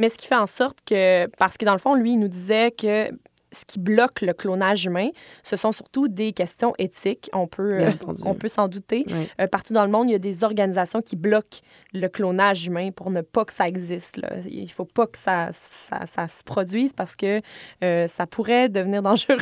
[0.00, 2.28] Mais ce qui fait en sorte que, parce que dans le fond, lui, il nous
[2.28, 3.10] disait que
[3.52, 5.08] ce qui bloque le clonage humain,
[5.42, 7.30] ce sont surtout des questions éthiques.
[7.32, 7.90] On peut, euh,
[8.24, 9.04] on peut s'en douter.
[9.40, 11.58] Euh, partout dans le monde, il y a des organisations qui bloquent
[11.92, 14.18] le clonage humain pour ne pas que ça existe.
[14.18, 14.28] Là.
[14.48, 17.40] Il ne faut pas que ça, ça, ça, se produise parce que
[17.82, 19.38] euh, ça pourrait devenir dangereux.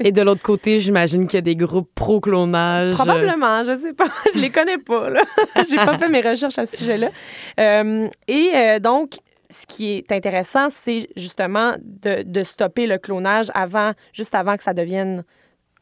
[0.00, 2.94] Et de l'autre côté, j'imagine qu'il y a des groupes pro-clonage.
[2.94, 4.08] Probablement, je ne sais pas.
[4.34, 5.06] je les connais pas.
[5.56, 7.10] Je n'ai pas fait mes recherches à ce sujet-là.
[8.26, 9.18] et donc,
[9.50, 14.74] ce qui est intéressant, c'est justement de, stopper le clonage avant, juste avant que ça
[14.74, 15.24] devienne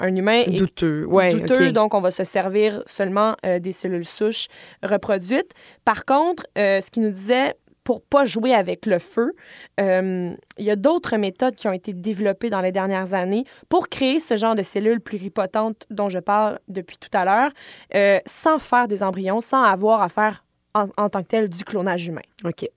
[0.00, 0.44] un humain.
[0.46, 4.48] Douteux, ouais, Douteux, donc on va se servir seulement euh, des cellules souches
[4.82, 5.52] reproduites.
[5.84, 9.34] Par contre, euh, ce qui nous disait, pour pas jouer avec le feu,
[9.78, 13.88] euh, il y a d'autres méthodes qui ont été développées dans les dernières années pour
[13.88, 18.88] créer ce genre de cellules pluripotentes dont je parle depuis tout à l'heure, sans faire
[18.88, 22.22] des embryons, sans avoir à faire en, en tant que tel du clonage humain.
[22.44, 22.68] OK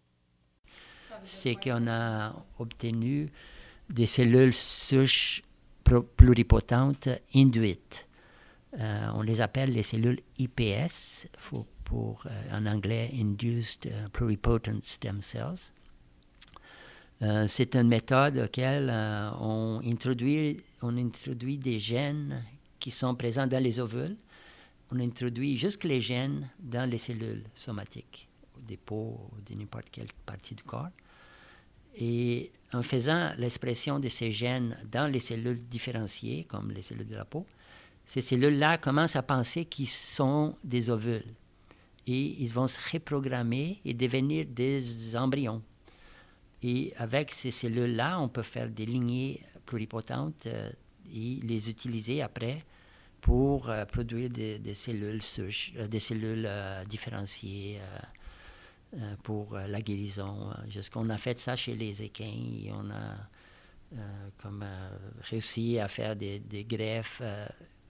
[1.28, 3.30] c'est qu'on a obtenu
[3.90, 5.44] des cellules souches
[5.84, 8.08] pluripotentes induites.
[8.80, 11.28] Euh, on les appelle les cellules IPS,
[11.86, 15.72] pour, euh, en anglais Induced euh, Pluripotent Stem Cells.
[17.48, 18.92] c'est une méthode laquelle
[19.40, 22.44] on, introduit, on introduit des gènes
[22.80, 24.18] qui sont présents dans les ovules.
[24.92, 28.30] On introduit juste les gènes dans les cellules somatiques,
[28.68, 30.90] des peaux ou de n'importe quelle partie du corps.
[32.00, 37.16] Et en faisant l'expression de ces gènes dans les cellules différenciées, comme les cellules de
[37.16, 37.46] la peau,
[38.06, 41.26] ces cellules-là commencent à penser qu'ils sont des ovules.
[42.06, 45.62] Et ils vont se reprogrammer et devenir des embryons.
[46.64, 50.72] Et avec ces cellules-là, on peut faire des lignées pluripotentes euh,
[51.14, 52.64] et les utiliser après
[53.22, 56.50] pour euh, produire des, cellules souches, des cellules
[56.90, 58.00] différenciées euh,
[59.24, 60.50] pour euh, la guérison.
[60.52, 63.16] Euh, qu'on a fait ça chez les équins et on a
[64.42, 64.66] comme
[65.22, 67.22] réussi à faire des, greffes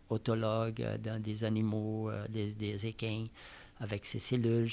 [0.10, 3.26] autologues dans des animaux, des, des équins
[3.80, 4.70] avec ces cellules.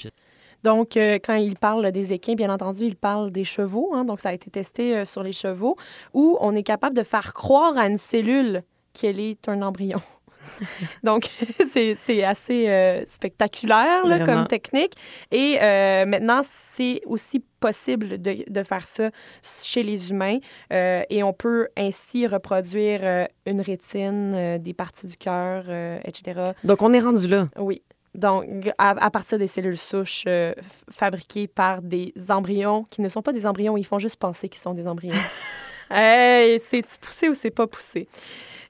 [0.65, 3.91] Donc, euh, quand il parle des équins, bien entendu, il parle des chevaux.
[3.93, 5.77] Hein, donc, ça a été testé euh, sur les chevaux,
[6.11, 9.99] où on est capable de faire croire à une cellule qu'elle est un embryon.
[11.03, 11.29] Donc,
[11.67, 14.93] c'est assez euh, spectaculaire là, comme technique.
[15.31, 15.57] Et
[16.05, 19.09] maintenant, c'est aussi possible de, de, faire ça
[19.41, 20.37] chez les humains
[20.71, 25.65] et on peut ainsi reproduire une rétine, des parties du cœur,
[26.03, 26.51] etc.
[26.63, 27.47] Donc, on est rendu là.
[27.57, 27.81] Oui.
[28.15, 30.53] Donc, à, partir des cellules souches euh,
[30.89, 34.61] fabriquées par des embryons qui ne sont pas des embryons, ils font juste penser qu'ils
[34.61, 35.13] sont des embryons.
[35.91, 38.07] hey, c'est-tu poussé ou c'est pas poussé?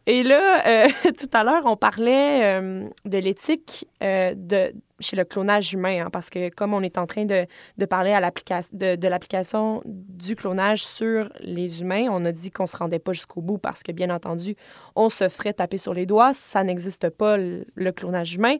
[0.08, 0.88] Et là, euh,
[1.18, 6.30] tout à l'heure, on parlait euh, de l'éthique de, chez le clonage humain, hein, parce
[6.30, 7.46] que comme on est en train de,
[7.78, 12.78] de parler de, l'application du clonage sur les humains, on a dit qu'on ne se
[12.78, 14.56] rendait pas jusqu'au bout parce que, bien entendu,
[14.96, 16.34] on se ferait taper sur les doigts.
[16.34, 18.56] Ça n'existe pas, le, clonage humain.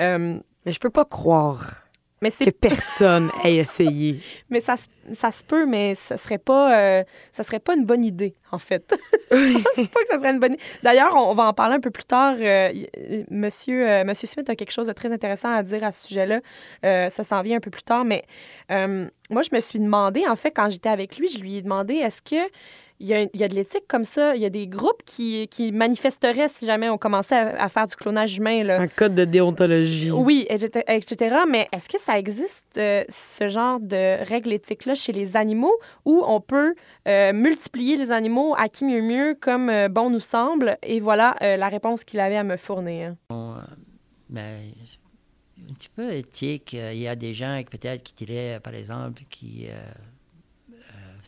[0.00, 1.89] Euh, Mais je peux pas croire
[2.20, 4.20] mais que personne ait essayé.
[4.50, 4.76] mais ça,
[5.12, 8.58] ça se peut, mais ça serait pas, euh, ça serait pas une bonne idée, en
[8.58, 8.94] fait.
[9.30, 10.62] je pense pas que ça serait une bonne idée.
[10.82, 12.36] D'ailleurs, on, va en parler un peu plus tard.
[12.38, 12.72] Euh,
[13.30, 16.40] monsieur, euh, Monsieur Smith a quelque chose de très intéressant à dire à ce sujet-là.
[17.10, 18.24] ça s'en vient un peu plus tard, mais
[18.68, 21.94] moi, je me suis demandé, en fait, quand j'étais avec lui, je lui ai demandé,
[21.94, 22.50] est-ce que
[23.00, 24.36] il y, a, il y, a, de l'éthique comme ça.
[24.36, 27.96] Il y a des groupes qui, qui manifesteraient si jamais on commençait à, faire du
[27.96, 28.62] clonage humain.
[28.62, 28.78] Là.
[28.78, 30.10] Un code de déontologie.
[30.10, 30.84] Oui, etc.
[30.86, 31.36] etc.
[31.48, 35.72] Mais est-ce que ça existe, euh, ce genre de règles éthiques-là chez les animaux
[36.04, 36.74] où on peut
[37.08, 40.76] euh, multiplier les animaux à qui mieux mieux comme euh, bon nous semble?
[40.82, 43.14] Et voilà la réponse qu'il avait à me fournir.
[43.30, 43.54] Bon,
[44.28, 44.60] ben,
[45.70, 46.74] un petit peu éthique.
[46.74, 49.68] Il y a des gens peut-être qui diraient, par exemple, qui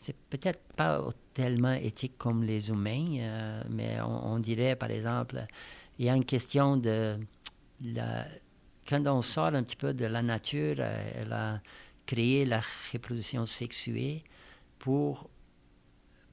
[0.03, 1.01] c'est peut-être pas
[1.33, 5.45] tellement éthique comme les humains, euh, mais on, dirait, par exemple,
[5.97, 7.17] il y a une question de...
[8.87, 11.61] Quand on sort un petit peu de la nature, euh, elle a
[12.05, 12.61] créé la
[12.91, 14.23] reproduction sexuée
[14.77, 15.29] pour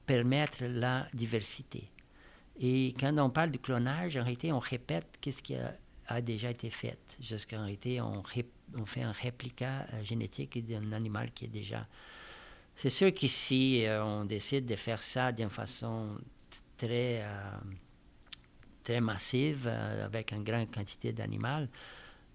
[0.05, 1.89] permettre la diversité.
[2.59, 6.69] Et quand on parle du clonage, en réalité, on répète ce qui a, déjà été
[6.69, 6.99] fait.
[7.21, 8.21] Jusqu'en réalité, on,
[8.77, 11.87] on fait un réplicat euh, génétique d'un animal qui est déjà
[12.81, 16.17] c'est sûr qu'ici, euh, on décide de faire ça d'une façon
[16.77, 17.57] très, euh,
[18.83, 21.67] très massive, euh, avec une grande quantité d'animaux,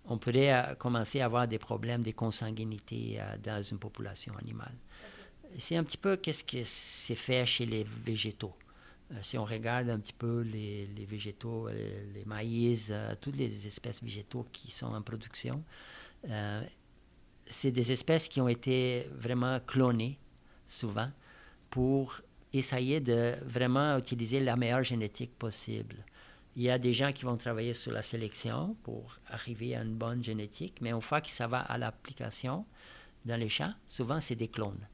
[0.05, 4.77] on pourrait commencer à avoir des problèmes de consanguinité dans une population animale.
[5.59, 8.55] C'est un petit peu qu'est-ce qui s'est fait chez les végétaux.
[9.23, 14.47] si on regarde un petit peu les, les végétaux, les, maïs, toutes les espèces végétaux
[14.53, 15.65] qui sont en production,
[17.47, 20.21] c'est des espèces qui ont été vraiment clonées
[20.69, 21.09] souvent,
[21.71, 22.21] pour
[22.53, 25.97] essayer de vraiment utiliser la meilleure génétique possible.
[26.57, 29.95] Il y a des gens qui vont travailler sur la sélection pour arriver à une
[29.95, 32.65] bonne génétique, mais une fois que ça va à l'application
[33.27, 34.87] dans les champs, souvent c'est des clones.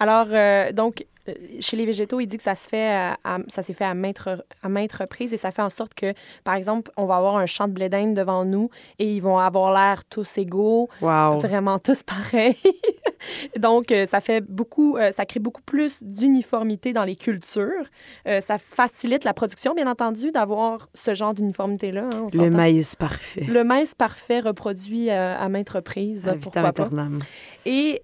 [0.00, 3.14] Alors, euh, donc, euh, chez les végétaux, il dit que ça se fait
[3.48, 4.28] ça s'est fait à maintes,
[4.62, 7.46] à maintes reprises et ça fait en sorte que, par exemple, on va avoir un
[7.46, 12.02] champ de blé d'Inde devant nous et ils vont avoir l'air tous égaux, vraiment tous
[12.02, 12.56] pareils.
[13.58, 17.84] Donc, euh, ça fait beaucoup, euh, ça crée beaucoup plus d'uniformité dans les cultures.
[18.24, 22.08] ça facilite la production, bien entendu, d'avoir ce genre d'uniformité-là.
[22.12, 23.44] Hein, le maïs parfait.
[23.48, 26.30] Le maïs parfait reproduit à maintes reprises.
[26.42, 26.88] Pourquoi pas.
[27.64, 28.02] Et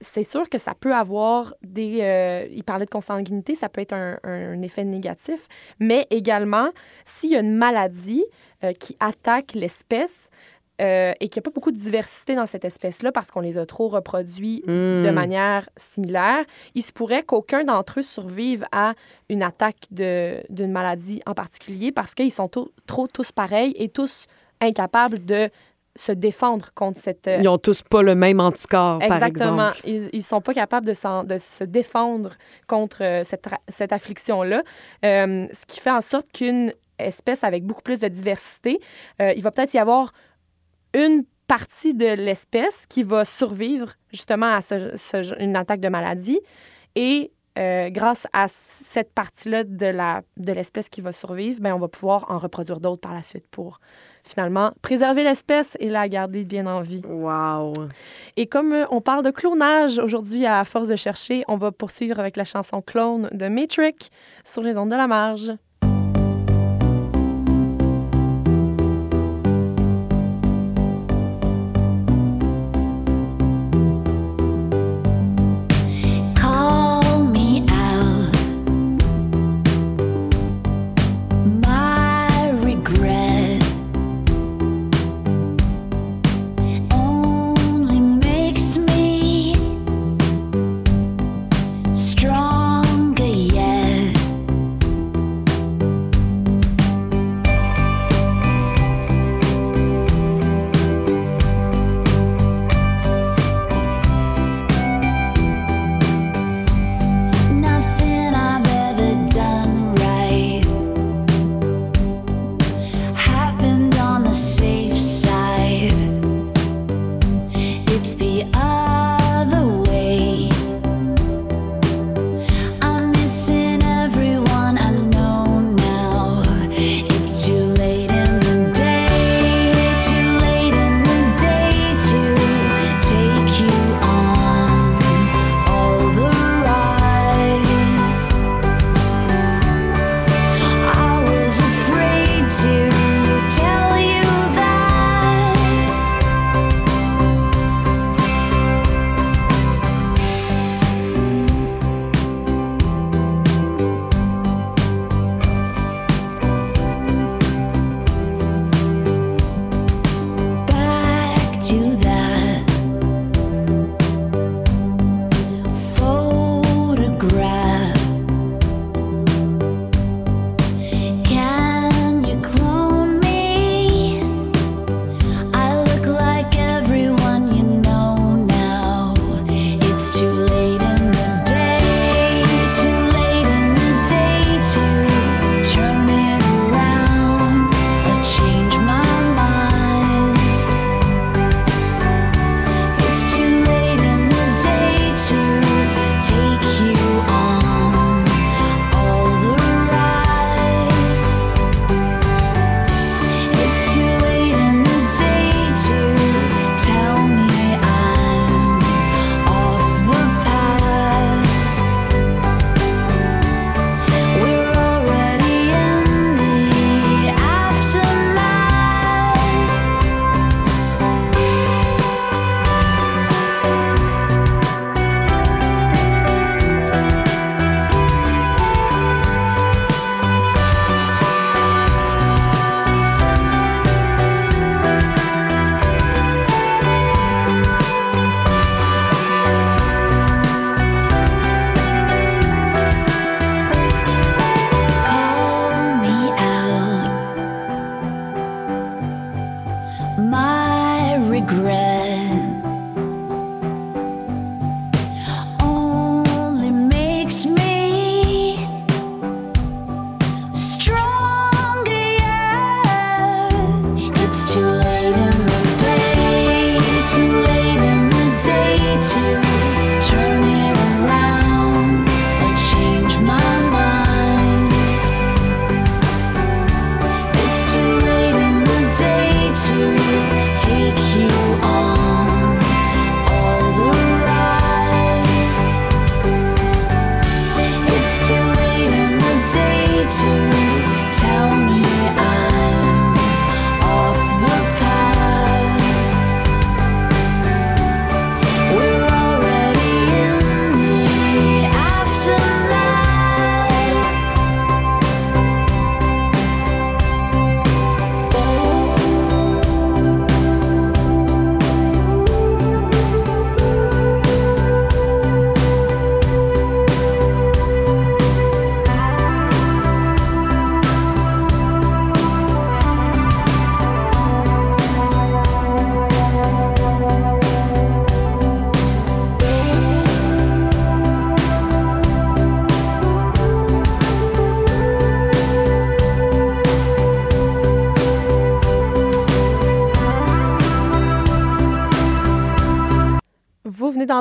[0.00, 1.98] c'est sûr que ça peut avoir des...
[2.02, 5.46] Euh, il parlait de consanguinité, ça peut être un, effet négatif,
[5.78, 6.68] mais également,
[7.04, 8.24] s'il y a une maladie
[8.64, 10.30] euh, qui attaque l'espèce,
[10.80, 13.58] euh, et qu'il n'y a pas beaucoup de diversité dans cette espèce-là parce qu'on les
[13.58, 15.14] a trop reproduits de hmm.
[15.14, 18.94] manière similaire, il se pourrait qu'aucun d'entre eux survive à
[19.28, 22.50] une attaque d'une maladie en particulier parce qu'ils sont
[22.86, 24.26] trop tous pareils et tous
[24.60, 25.50] incapables de
[25.96, 27.26] se défendre contre cette...
[27.26, 29.56] Euh, ils n'ont tous pas le même anticorps, Exactement.
[29.56, 30.10] par exemple.
[30.12, 32.32] Ils ne sont pas capables de, de, se défendre
[32.66, 34.62] contre euh, cette, cette affliction-là,
[35.04, 38.80] euh, ce qui fait en sorte qu'une espèce avec beaucoup plus de diversité,
[39.20, 40.14] il va peut-être y avoir
[40.96, 46.40] une partie de l'espèce qui va survivre justement à ce, une attaque de maladie
[46.96, 52.30] et grâce à cette partie-là de l'espèce de qui va survivre, ben, on va pouvoir
[52.30, 53.80] en reproduire d'autres par la suite pour
[54.26, 57.02] finalement, préserver l'espèce et la garder bien en vie.
[57.08, 57.72] Wow!
[58.36, 62.18] Et comme euh, on parle de clonage aujourd'hui à force de chercher, on va poursuivre
[62.18, 64.10] avec la chanson Clone de Matrix
[64.44, 65.52] sur les ondes de la marge.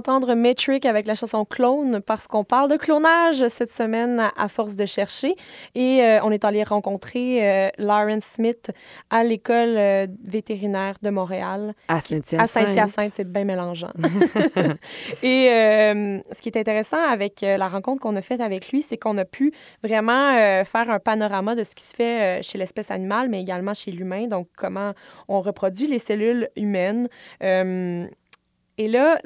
[0.06, 4.76] D'entendre Metric avec la chanson Clone parce qu'on parle de clonage cette semaine à, force
[4.76, 5.36] de chercher.
[5.74, 8.72] Et euh, on est allé rencontrer euh, Lauren Smith
[9.10, 11.74] à l'école euh, vétérinaire de Montréal.
[11.88, 12.40] À Saint-Hyacinthe.
[12.40, 13.92] À Saint-Hyacinthe, c'est bien mélangeant.
[15.24, 18.98] Et euh, ce qui est intéressant avec la rencontre qu'on a faite avec lui, c'est
[18.98, 19.54] qu'on a pu
[19.84, 20.34] vraiment
[20.66, 24.28] faire un panorama de ce qui se fait chez l'espèce animale, mais également chez l'humain.
[24.28, 24.94] Donc, comment
[25.28, 27.08] on reproduit les cellules humaines.
[28.78, 29.20] Et là,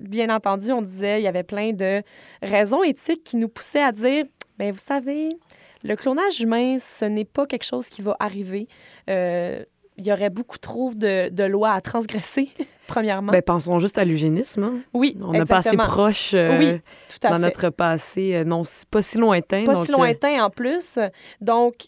[0.00, 2.02] bien entendu, on disait, il y avait plein de
[2.42, 4.24] raisons éthiques qui nous poussaient à dire,
[4.58, 5.36] bien, vous savez,
[5.84, 8.66] le clonage humain, ce n'est pas quelque chose qui va arriver.
[9.10, 9.64] Euh,
[9.98, 12.50] il y aurait beaucoup trop de, de lois à transgresser,
[12.86, 13.32] premièrement.
[13.32, 14.64] Ben, pensons juste à l'eugénisme.
[14.64, 14.80] hein.
[14.92, 17.40] oui, On n'a pas assez proche euh, Oui, tout à dans fait.
[17.42, 19.64] notre passé, euh, non, pas si lointain.
[19.64, 20.98] Pas donc, si lointain en plus.
[21.40, 21.86] Donc,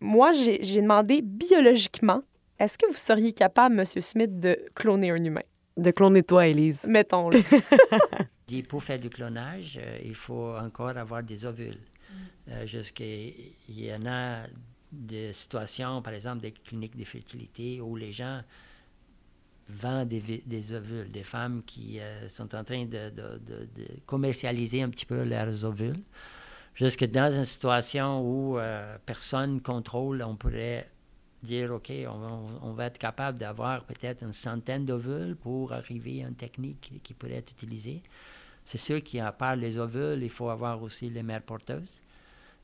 [0.00, 2.22] moi, j'ai j'ai demandé biologiquement,
[2.60, 5.42] est-ce que vous seriez capable, Monsieur Smith, de cloner un humain?
[5.80, 6.84] De cloner toi, Élise.
[6.88, 7.40] Mettons-le.
[8.68, 11.78] Pour faire du clonage, euh, il faut encore avoir des ovules.
[12.48, 12.66] Euh,
[12.98, 14.42] il y en a
[14.90, 18.40] des situations, par exemple des cliniques de fertilité, où les gens
[19.68, 24.82] vendent des, ovules, des femmes qui euh, sont en train de, de- de- de commercialiser
[24.82, 26.00] un petit peu leurs ovules.
[26.74, 30.88] Jusque dans une situation où euh, personne contrôle, on pourrait
[31.42, 36.24] dire, OK, on, va- on va être capable d'avoir peut-être une centaine d'ovules pour arriver
[36.24, 38.02] à une technique qui pourrait être utilisée.
[38.64, 42.02] C'est sûr qu'à part les ovules, il faut avoir aussi les mères porteuses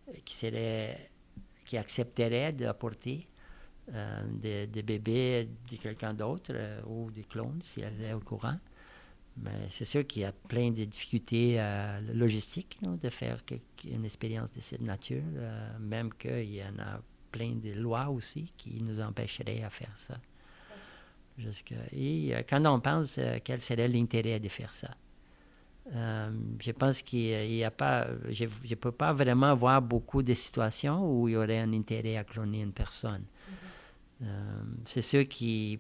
[0.09, 1.11] euh, qui, seraient,
[1.64, 3.27] qui accepteraient d'apporter
[3.93, 8.20] euh, des, des bébés de quelqu'un d'autre euh, ou des clones si elle est au
[8.20, 8.59] courant.
[9.39, 13.39] Mais c'est sûr qu'il y a plein de difficultés euh, logistiques non, de faire
[13.85, 15.22] une expérience de cette nature,
[15.79, 17.01] même qu'il y en a
[17.31, 20.18] plein de lois aussi qui nous empêcheraient à faire ça.
[21.39, 24.91] Jusque- et euh, quand on pense euh, quel serait l'intérêt de faire ça,
[25.95, 30.35] euh, je pense qu'il n'y a pas, je ne peux pas vraiment voir beaucoup de
[30.35, 33.24] situations où il y aurait un intérêt à cloner une personne.
[34.22, 35.79] Euh, c'est sûr que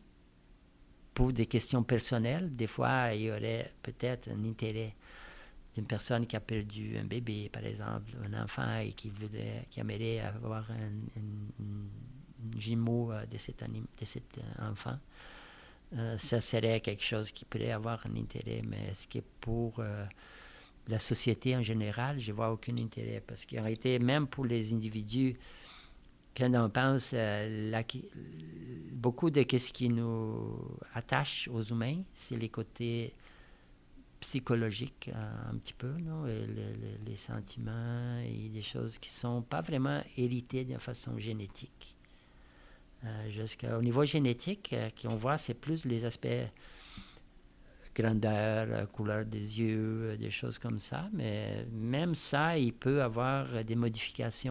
[1.14, 4.94] pour des questions personnelles, des fois, il y aurait peut-être un intérêt
[5.76, 9.80] d'une personne qui a perdu un bébé, par exemple, un enfant, et qui, voudrait, qui
[9.80, 10.90] aimerait avoir un,
[12.58, 14.98] jumeau euh, de cet, anim- de cet euh, enfant.
[15.96, 20.06] Euh, ça serait quelque chose qui pourrait avoir un intérêt, mais est-ce que pour euh,
[20.88, 23.22] la société en général, je vois aucun intérêt.
[23.26, 25.36] Parce qu'en réalité, même pour les individus,
[26.34, 27.14] quand on pense,
[27.86, 28.08] qui-
[28.92, 30.58] beaucoup de ce qui nous
[30.94, 33.12] attache aux humains, c'est les côtés
[34.20, 36.26] psychologiques euh, un petit peu, non?
[36.26, 41.18] Et le- le- les sentiments et des choses qui sont pas vraiment héritées d'une façon
[41.18, 41.94] génétique.
[43.04, 46.26] Euh, jusqu'au niveau génétique, euh, qu'on voit, c'est plus les aspects
[47.94, 51.08] grandeur, euh, couleur des yeux, euh, des choses comme ça.
[51.12, 54.50] Mais même ça, il peut avoir euh, des modifications.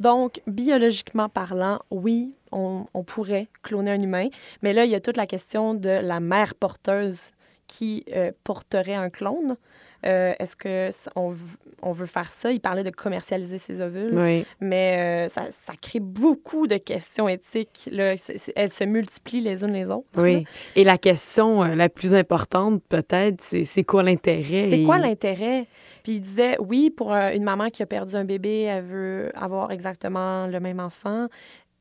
[0.00, 4.28] Donc, biologiquement parlant, oui, on, on pourrait cloner un humain,
[4.62, 7.30] mais là, il y a toute la question de la mère porteuse
[7.72, 9.56] qui euh, porterait un clone.
[10.04, 12.50] Euh, Est-ce que on, veut faire ça?
[12.50, 14.44] Il parlait de commercialiser ses ovules, Oui.
[14.60, 17.88] mais euh, ça, ça crée beaucoup de questions éthiques.
[17.90, 18.14] Là.
[18.56, 20.08] Elles se multiplient les unes les autres.
[20.16, 20.44] Oui.
[20.74, 24.68] Et la question la plus importante, peut-être, c'est c'est quoi l'intérêt?
[24.68, 25.66] C'est Et- quoi l'intérêt?
[26.02, 29.70] Puis il disait, oui, pour une maman qui a perdu un bébé, elle veut avoir
[29.70, 31.28] exactement le même enfant.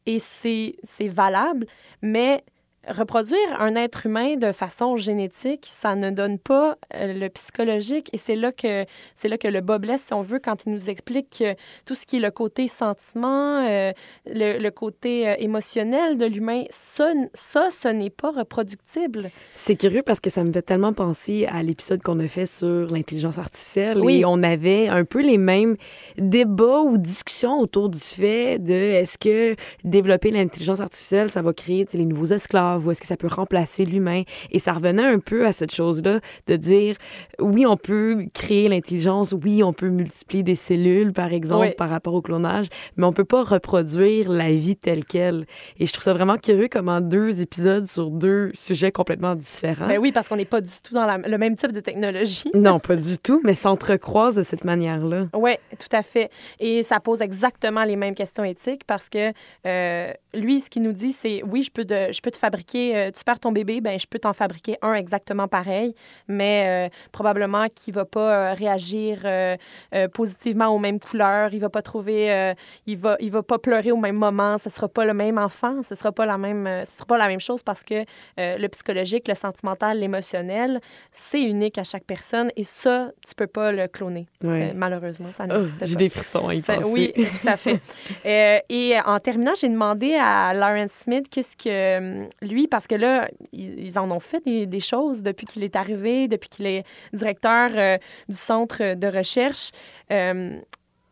[0.06, 1.66] Et c'est c'est valable,
[2.02, 2.44] mais
[2.88, 8.10] reproduire un être humain de façon génétique, ça ne donne pas euh, le psychologique.
[8.14, 10.74] Et c'est là que c'est là que le bas blesse, si on veut, quand il
[10.74, 11.54] nous explique que
[11.86, 13.92] tout ce qui est le côté sentiment, euh,
[14.26, 19.30] le, le côté euh, émotionnel de l'humain, ça, ça, ce n'est pas reproductible.
[19.54, 22.92] C'est curieux parce que ça me fait tellement penser à l'épisode qu'on a fait sur
[22.92, 24.00] l'intelligence artificielle.
[24.00, 24.20] Oui.
[24.20, 25.78] Et on avait un peu les mêmes
[26.18, 31.86] débats ou discussions autour du fait de est-ce que développer l'intelligence artificielle, ça va créer
[31.94, 34.24] les nouveaux esclaves ou est-ce que ça peut remplacer l'humain?
[34.52, 36.96] Et ça revenait un peu à cette chose-là de dire
[37.40, 41.74] oui, on peut créer l'intelligence, oui, on peut multiplier des cellules, par exemple, Oui.
[41.78, 42.68] par rapport au clonage,
[42.98, 45.46] mais on peut pas reproduire la vie telle qu'elle.
[45.80, 49.88] Et je trouve ça vraiment curieux comment deux épisodes sur deux sujets complètement différents.
[49.88, 52.52] Ben oui, parce qu'on n'est pas du tout dans la- le même type de technologie.
[52.62, 55.28] Non, pas du tout, mais s'entrecroisent de cette manière-là.
[55.34, 56.30] Oui, tout à fait.
[56.60, 59.32] Et ça pose exactement les mêmes questions éthiques parce que
[59.66, 62.61] euh, lui, ce qu'il nous dit, c'est oui, je peux, de, je peux te fabriquer,
[62.76, 65.94] euh, tu perds ton bébé, ben je peux t'en fabriquer un exactement pareil,
[66.28, 69.56] mais euh, probablement qu'il va pas euh, réagir euh,
[69.94, 72.54] euh, positivement aux mêmes couleurs, il va pas trouver,
[72.88, 75.82] il va, il va pas pleurer au même moment, ce sera pas le même enfant,
[75.82, 78.04] ce sera pas la même, ce sera pas la même chose parce que
[78.38, 80.80] le psychologique, le sentimental, l'émotionnel,
[81.12, 84.28] c'est unique à chaque personne et ça, tu peux pas le cloner.
[84.44, 84.74] Ouais.
[84.76, 86.88] Malheureusement, ça Oh, n'existe J'ai des frissons à y Ça- penser.
[86.88, 87.80] oui, tout à fait.
[88.70, 93.30] Et en terminant, j'ai demandé à Lawrence Smith qu'est-ce que hum, lui, parce que là,
[93.52, 96.84] ils, ils en ont fait des, des choses depuis qu'il est arrivé, depuis qu'il est
[97.14, 97.98] directeur euh,
[98.30, 99.72] du centre de recherche.
[100.12, 100.60] Euh,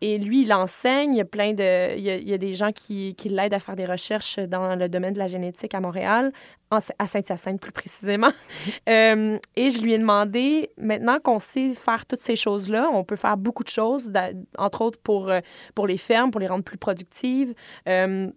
[0.01, 1.13] et lui, il enseigne.
[1.13, 1.97] Il y a plein de.
[1.97, 4.39] Il y a, il y a des gens qui, qui l'aident à faire des recherches
[4.39, 6.31] dans le domaine de la génétique à Montréal,
[6.71, 8.31] en- à Saint-Hyacinthe plus précisément.
[8.87, 13.17] Euh, et je lui ai demandé, maintenant qu'on sait faire toutes ces choses-là, on peut
[13.17, 14.11] faire beaucoup de choses,
[14.57, 15.31] entre autres pour,
[15.75, 17.53] pour les fermes, pour les rendre plus productives.
[17.87, 18.31] Euh,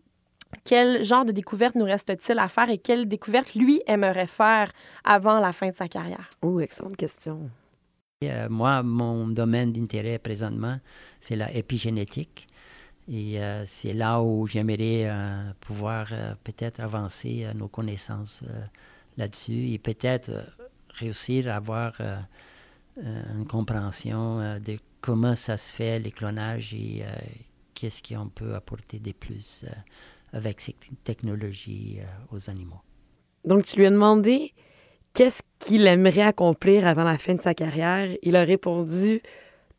[0.65, 4.73] quel genre de découverte nous reste-t-il à faire et quelle découverte lui aimerait faire
[5.05, 6.29] avant la fin de sa carrière?
[6.43, 7.51] Oh, excellente question.
[8.25, 10.79] Euh, moi, mon domaine d'intérêt présentement,
[11.21, 12.49] c'est la épigénétique.
[13.09, 18.63] Et euh, c'est là où j'aimerais euh, pouvoir euh, peut-être avancer euh, nos connaissances euh,
[19.17, 20.43] là-dessus et peut-être euh,
[20.91, 21.95] réussir à avoir
[22.97, 27.13] une compréhension euh, de comment ça se fait, les clonages et euh,
[27.75, 29.71] qu'est-ce qu'on peut apporter de plus euh,
[30.33, 30.75] avec ces
[31.05, 32.81] technologies euh, aux animaux.
[33.45, 34.55] Donc, tu lui as demandé
[35.15, 38.09] qu'est-ce qu'il aimerait accomplir avant la fin de sa carrière.
[38.23, 39.21] Il a répondu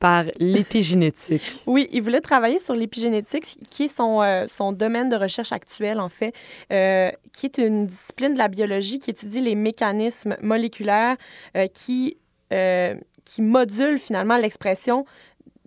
[0.03, 1.41] par l'épigénétique.
[1.65, 6.01] Oui, il voulait travailler sur l'épigénétique, qui est son, euh, son domaine de recherche actuel,
[6.01, 6.33] en fait,
[6.73, 11.15] euh, qui est une discipline de la biologie qui étudie les mécanismes moléculaires
[11.55, 12.17] euh, qui,
[12.51, 15.05] euh, qui modulent finalement l'expression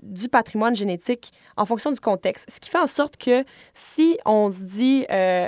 [0.06, 2.50] du patrimoine génétique en fonction du contexte.
[2.50, 5.46] Ce qui fait en sorte que si on se dit, euh,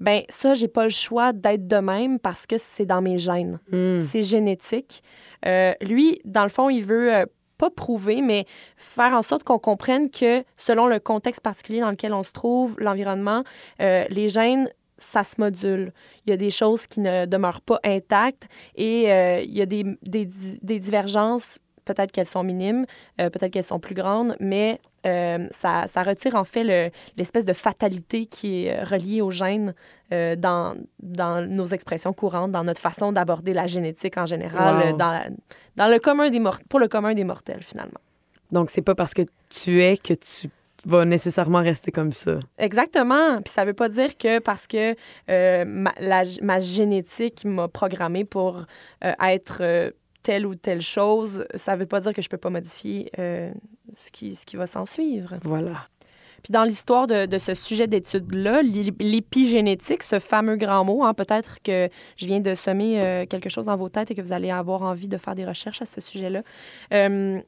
[0.00, 3.58] ben ça, j'ai pas le choix d'être de même parce que c'est dans mes gènes
[3.70, 3.98] Hmm.
[3.98, 5.02] c'est génétique.
[5.46, 7.26] Euh, lui, dans le fond, il veut euh,
[7.58, 8.44] pas prouver, mais
[8.76, 12.76] faire en sorte qu'on comprenne que selon le contexte particulier dans lequel on se trouve,
[12.78, 13.44] l'environnement,
[13.80, 15.92] euh, les gènes, ça se module.
[16.26, 19.66] Il y a des choses qui ne demeurent pas intactes et euh, il y a
[19.66, 22.84] des, des divergences, peut-être qu'elles sont minimes,
[23.20, 27.44] euh, peut-être qu'elles sont plus grandes, mais euh, ça, ça retire en fait le- l'espèce
[27.46, 29.72] de fatalité qui est euh, reliée aux gènes
[30.12, 34.96] euh, dans, dans nos expressions courantes, dans notre façon d'aborder la génétique en général, Wow.
[34.96, 35.28] dans, la-
[35.76, 38.00] dans le commun des pour le commun des mortels finalement.
[38.52, 40.50] Donc, c'est pas parce que tu es que tu
[40.84, 42.38] vas nécessairement rester comme ça.
[42.58, 43.40] Exactement.
[43.42, 44.94] Puis ça veut pas dire que parce que
[45.30, 48.64] euh, ma, la- ma génétique m'a programmé pour
[49.04, 49.58] euh, être
[50.26, 53.52] telle ou telle chose, ça veut pas dire que je peux pas modifier euh,
[53.94, 55.30] ce, qui, ce qui va s'en suivre.
[55.44, 55.86] Voilà.
[56.42, 61.14] Puis dans l'histoire de, de ce sujet d'étude-là, l'é- l'épigénétique, ce fameux grand mot, hein,
[61.14, 64.32] peut-être que je viens de semer euh, quelque chose dans vos têtes et que vous
[64.32, 66.42] allez avoir envie de faire des recherches à ce sujet-là.
[66.92, 67.40] Euh,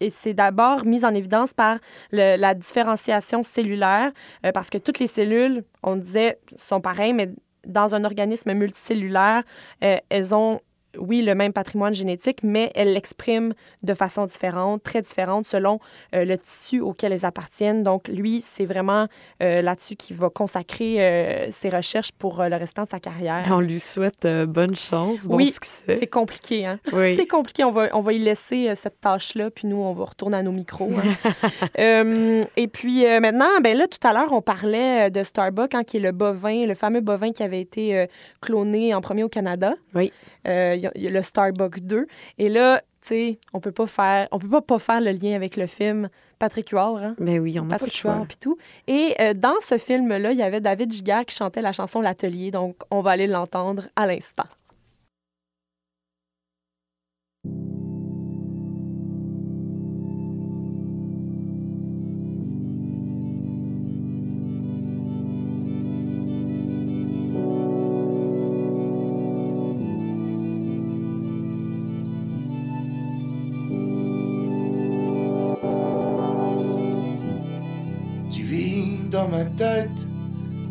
[0.00, 1.78] et c'est d'abord mis en évidence par
[2.12, 4.10] le- la différenciation cellulaire,
[4.44, 7.28] euh, parce que toutes les cellules, on disait, sont pareilles, mais
[7.66, 9.42] dans un organisme multicellulaire,
[9.80, 10.60] elles ont
[10.98, 15.78] oui, le même patrimoine génétique, mais elles l'expriment de façon différente, très différente, selon
[16.14, 17.82] euh, le tissu auquel elles appartiennent.
[17.82, 19.06] Donc, lui, c'est vraiment
[19.42, 23.46] euh, là-dessus qu'il va consacrer euh, ses recherches pour le restant de sa carrière.
[23.50, 25.94] On lui souhaite bonne chance, bon Oui, succès.
[25.94, 26.78] C'est compliqué, hein?
[26.92, 27.14] Oui.
[27.16, 27.64] C'est compliqué.
[27.64, 30.52] On va, on va y laisser cette tâche-là, puis nous, on va retourner à nos
[30.52, 30.90] micros.
[30.92, 32.40] hein.
[32.56, 36.00] Et puis maintenant, ben là, tout à l'heure, on parlait de Starbucks, hein, qui est
[36.00, 38.06] le bovin, le fameux bovin qui avait été
[38.40, 39.74] cloné en premier au Canada.
[39.94, 40.12] Oui.
[40.48, 42.06] Euh, y, a- y a le Starbucks 2.
[42.38, 45.34] Et là, tu sais, on peut pas faire, on peut pas pas faire le lien
[45.34, 47.14] avec le film Patrick Huard, hein?
[47.18, 47.94] Mais oui, on le Patrick.
[48.02, 48.56] Huard puis tout.
[48.86, 52.50] Et euh, dans ce film-là, il y avait David Giguère qui chantait la chanson L'Atelier.
[52.50, 54.44] Donc, on va aller l'entendre à l'instant.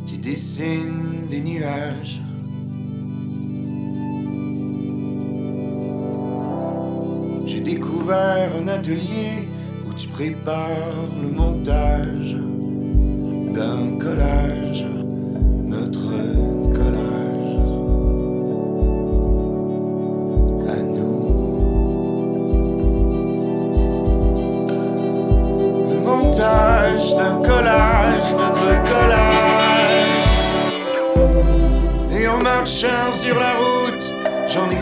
[0.06, 2.20] Tu dessines des nuages.
[7.46, 9.48] J'ai découvert un atelier
[9.88, 12.36] où tu prépares le montage
[13.54, 14.88] d'un collage,
[15.68, 16.49] notre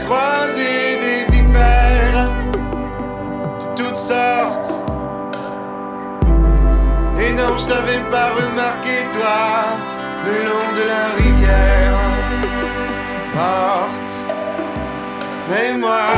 [0.08, 2.30] croisé des vipères
[3.60, 4.72] de toutes sortes.
[7.22, 9.40] Et non, je t'avais pas remarqué, toi,
[10.28, 12.00] le long de la rivière
[13.36, 14.12] morte.
[15.50, 16.17] Mais moi,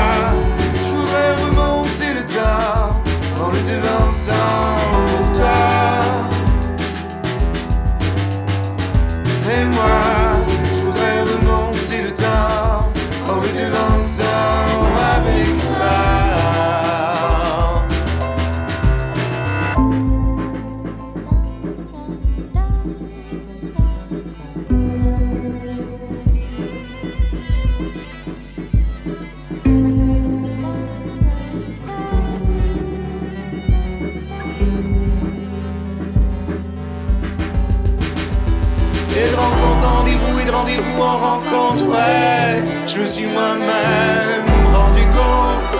[42.88, 45.77] Je me suis moi-même rendu compte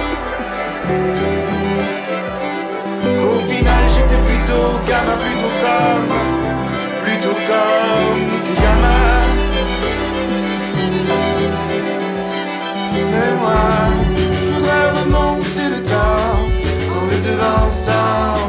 [3.18, 6.14] qu'au final j'étais plutôt gamin, plutôt comme,
[7.04, 8.24] plutôt comme
[8.62, 9.26] gamin.
[13.12, 13.66] Mais moi,
[14.16, 16.38] je voudrais remonter le temps
[16.96, 18.49] en le devançant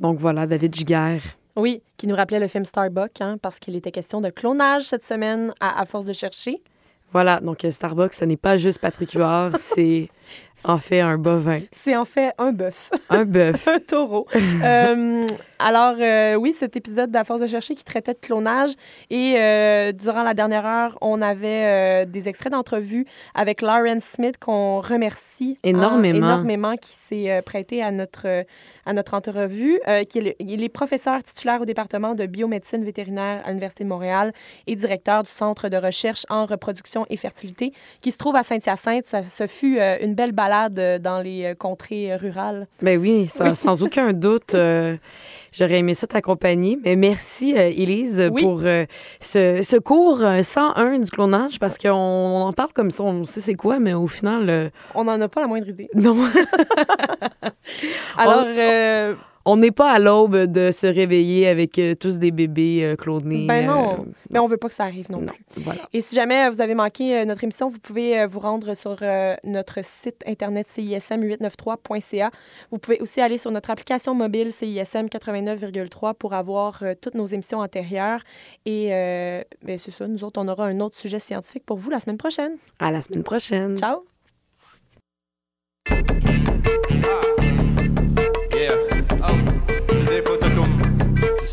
[0.00, 1.22] Donc voilà, David Giguère.
[1.56, 5.04] Oui, qui nous rappelait le film Starbucks, hein, parce qu'il était question de clonage cette
[5.04, 6.62] semaine à, à force de chercher.
[7.12, 10.08] Voilà, donc euh, Starbucks, ce n'est pas juste Patrick Huard, c'est
[10.64, 12.90] en fait un bovin, C'est en fait un bœuf.
[13.08, 13.66] un bœuf.
[13.68, 14.26] un taureau.
[14.62, 15.24] Euh,
[15.58, 18.72] alors, euh, oui, cet épisode d'À force de chercher qui traitait de clonage.
[19.10, 24.80] Et euh, durant la dernière heure, on avait des extraits d'entrevue avec Lauren Smith qu'on
[24.80, 26.18] remercie hein, Énormément.
[26.18, 28.44] énormément, qui s'est prêté à notre,
[28.84, 33.40] à notre entrevue, qui est, le- il est professeur titulaire au département de biomédecine vétérinaire
[33.44, 34.32] à l'Université de Montréal
[34.66, 37.72] et directeur du Centre de recherche en reproduction et fertilité
[38.02, 39.06] qui se trouve à Saint-Hyacinthe.
[39.06, 42.66] Ça, ce fut une belle balade euh, dans les euh, contrées euh, rurales.
[42.82, 44.96] Ben oui, sans, sans aucun doute, euh,
[45.52, 46.78] j'aurais aimé ça t'accompagner.
[46.84, 48.42] Mais merci, euh, Élise, Oui.
[48.42, 48.84] pour euh,
[49.20, 53.24] ce, ce cours euh, 101 du clonage, parce qu'on on en parle comme ça, on
[53.24, 55.88] sait c'est quoi, mais au final, On n'en a pas la moindre idée.
[55.94, 56.16] non.
[58.16, 58.46] Alors,
[59.44, 63.46] on n'est pas à l'aube de se réveiller avec euh, tous des bébés euh, clonés.
[63.46, 65.62] Ben non, euh, mais on veut pas que ça arrive non, non, plus.
[65.62, 65.80] voilà.
[65.92, 68.96] Et si jamais vous avez manqué euh, notre émission, vous pouvez vous rendre sur
[69.44, 72.30] notre site internet CISM893.ca.
[72.70, 77.60] Vous pouvez aussi aller sur notre application mobile CISM 89,3 pour avoir toutes nos émissions
[77.60, 78.20] antérieures.
[78.66, 78.88] Et
[79.62, 82.18] ben, c'est ça, nous autres, on aura un autre sujet scientifique pour vous la semaine
[82.18, 82.56] prochaine.
[82.78, 83.76] À la semaine prochaine.
[83.76, 84.04] Ciao!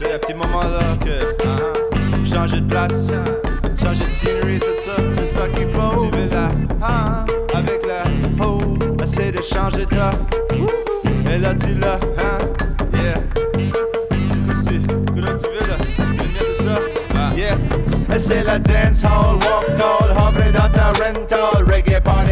[0.08, 1.36] C'est un petit moment là que.
[1.46, 3.12] ah, changer de place,
[3.82, 4.94] changer de scenery, tout ça.
[5.18, 6.06] C'est ça qu'il faut.
[6.06, 6.52] Tu veux la.
[6.82, 8.04] ah, avec la.
[8.42, 8.60] Oh,
[9.04, 11.30] essayer de changer de.
[11.30, 12.00] Et là, tu l'as.
[12.18, 12.38] hein,
[12.94, 13.16] yeah.
[14.56, 14.80] C'est?
[15.14, 15.76] Que là, tu veux là?
[15.98, 16.02] Tu
[16.40, 17.36] de ça?
[17.36, 17.58] Yeah.
[18.16, 22.27] Et c'est la dance hall, walk tall, hovre dans ta rental, reggae party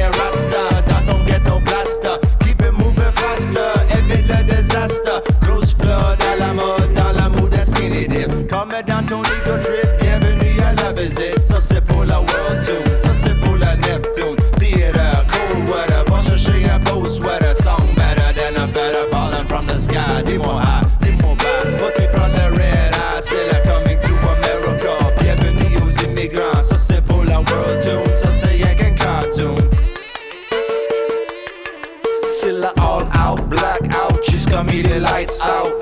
[35.45, 35.74] les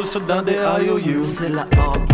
[0.00, 2.09] enfants, puis rousse dans des IOU C'est la all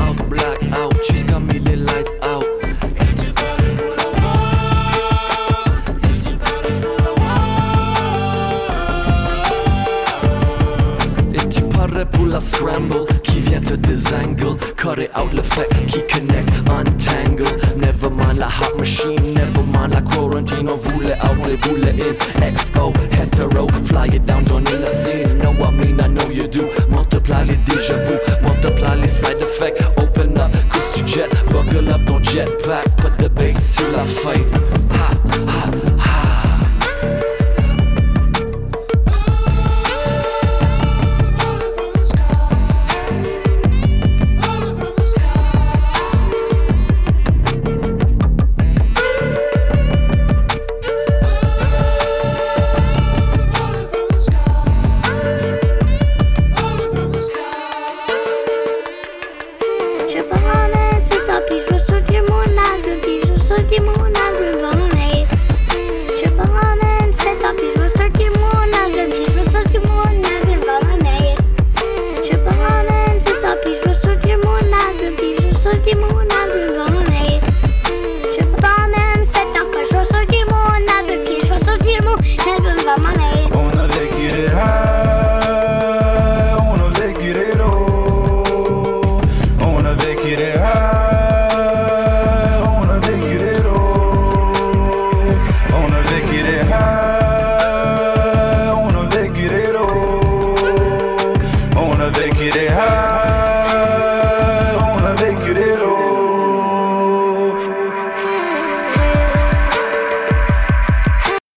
[12.04, 14.58] Prêt scramble Qui vient te désangle.
[14.76, 17.44] Cut it out le fait qui connect Untangle.
[17.78, 20.68] Never mind la hot machine Never mind la quarantine.
[20.68, 22.52] On voulait out on les voulait in.
[22.52, 25.38] XO hetero Fly it down joining the scene.
[25.38, 26.68] Know I mean I know you do.
[26.90, 29.82] Multiply les déjà vu Multiply les side effects.
[29.96, 34.44] Open up cause tu jet Buckle up ton jetpack Put the bait sur la fête
[34.90, 35.12] Ha
[35.48, 35.95] ha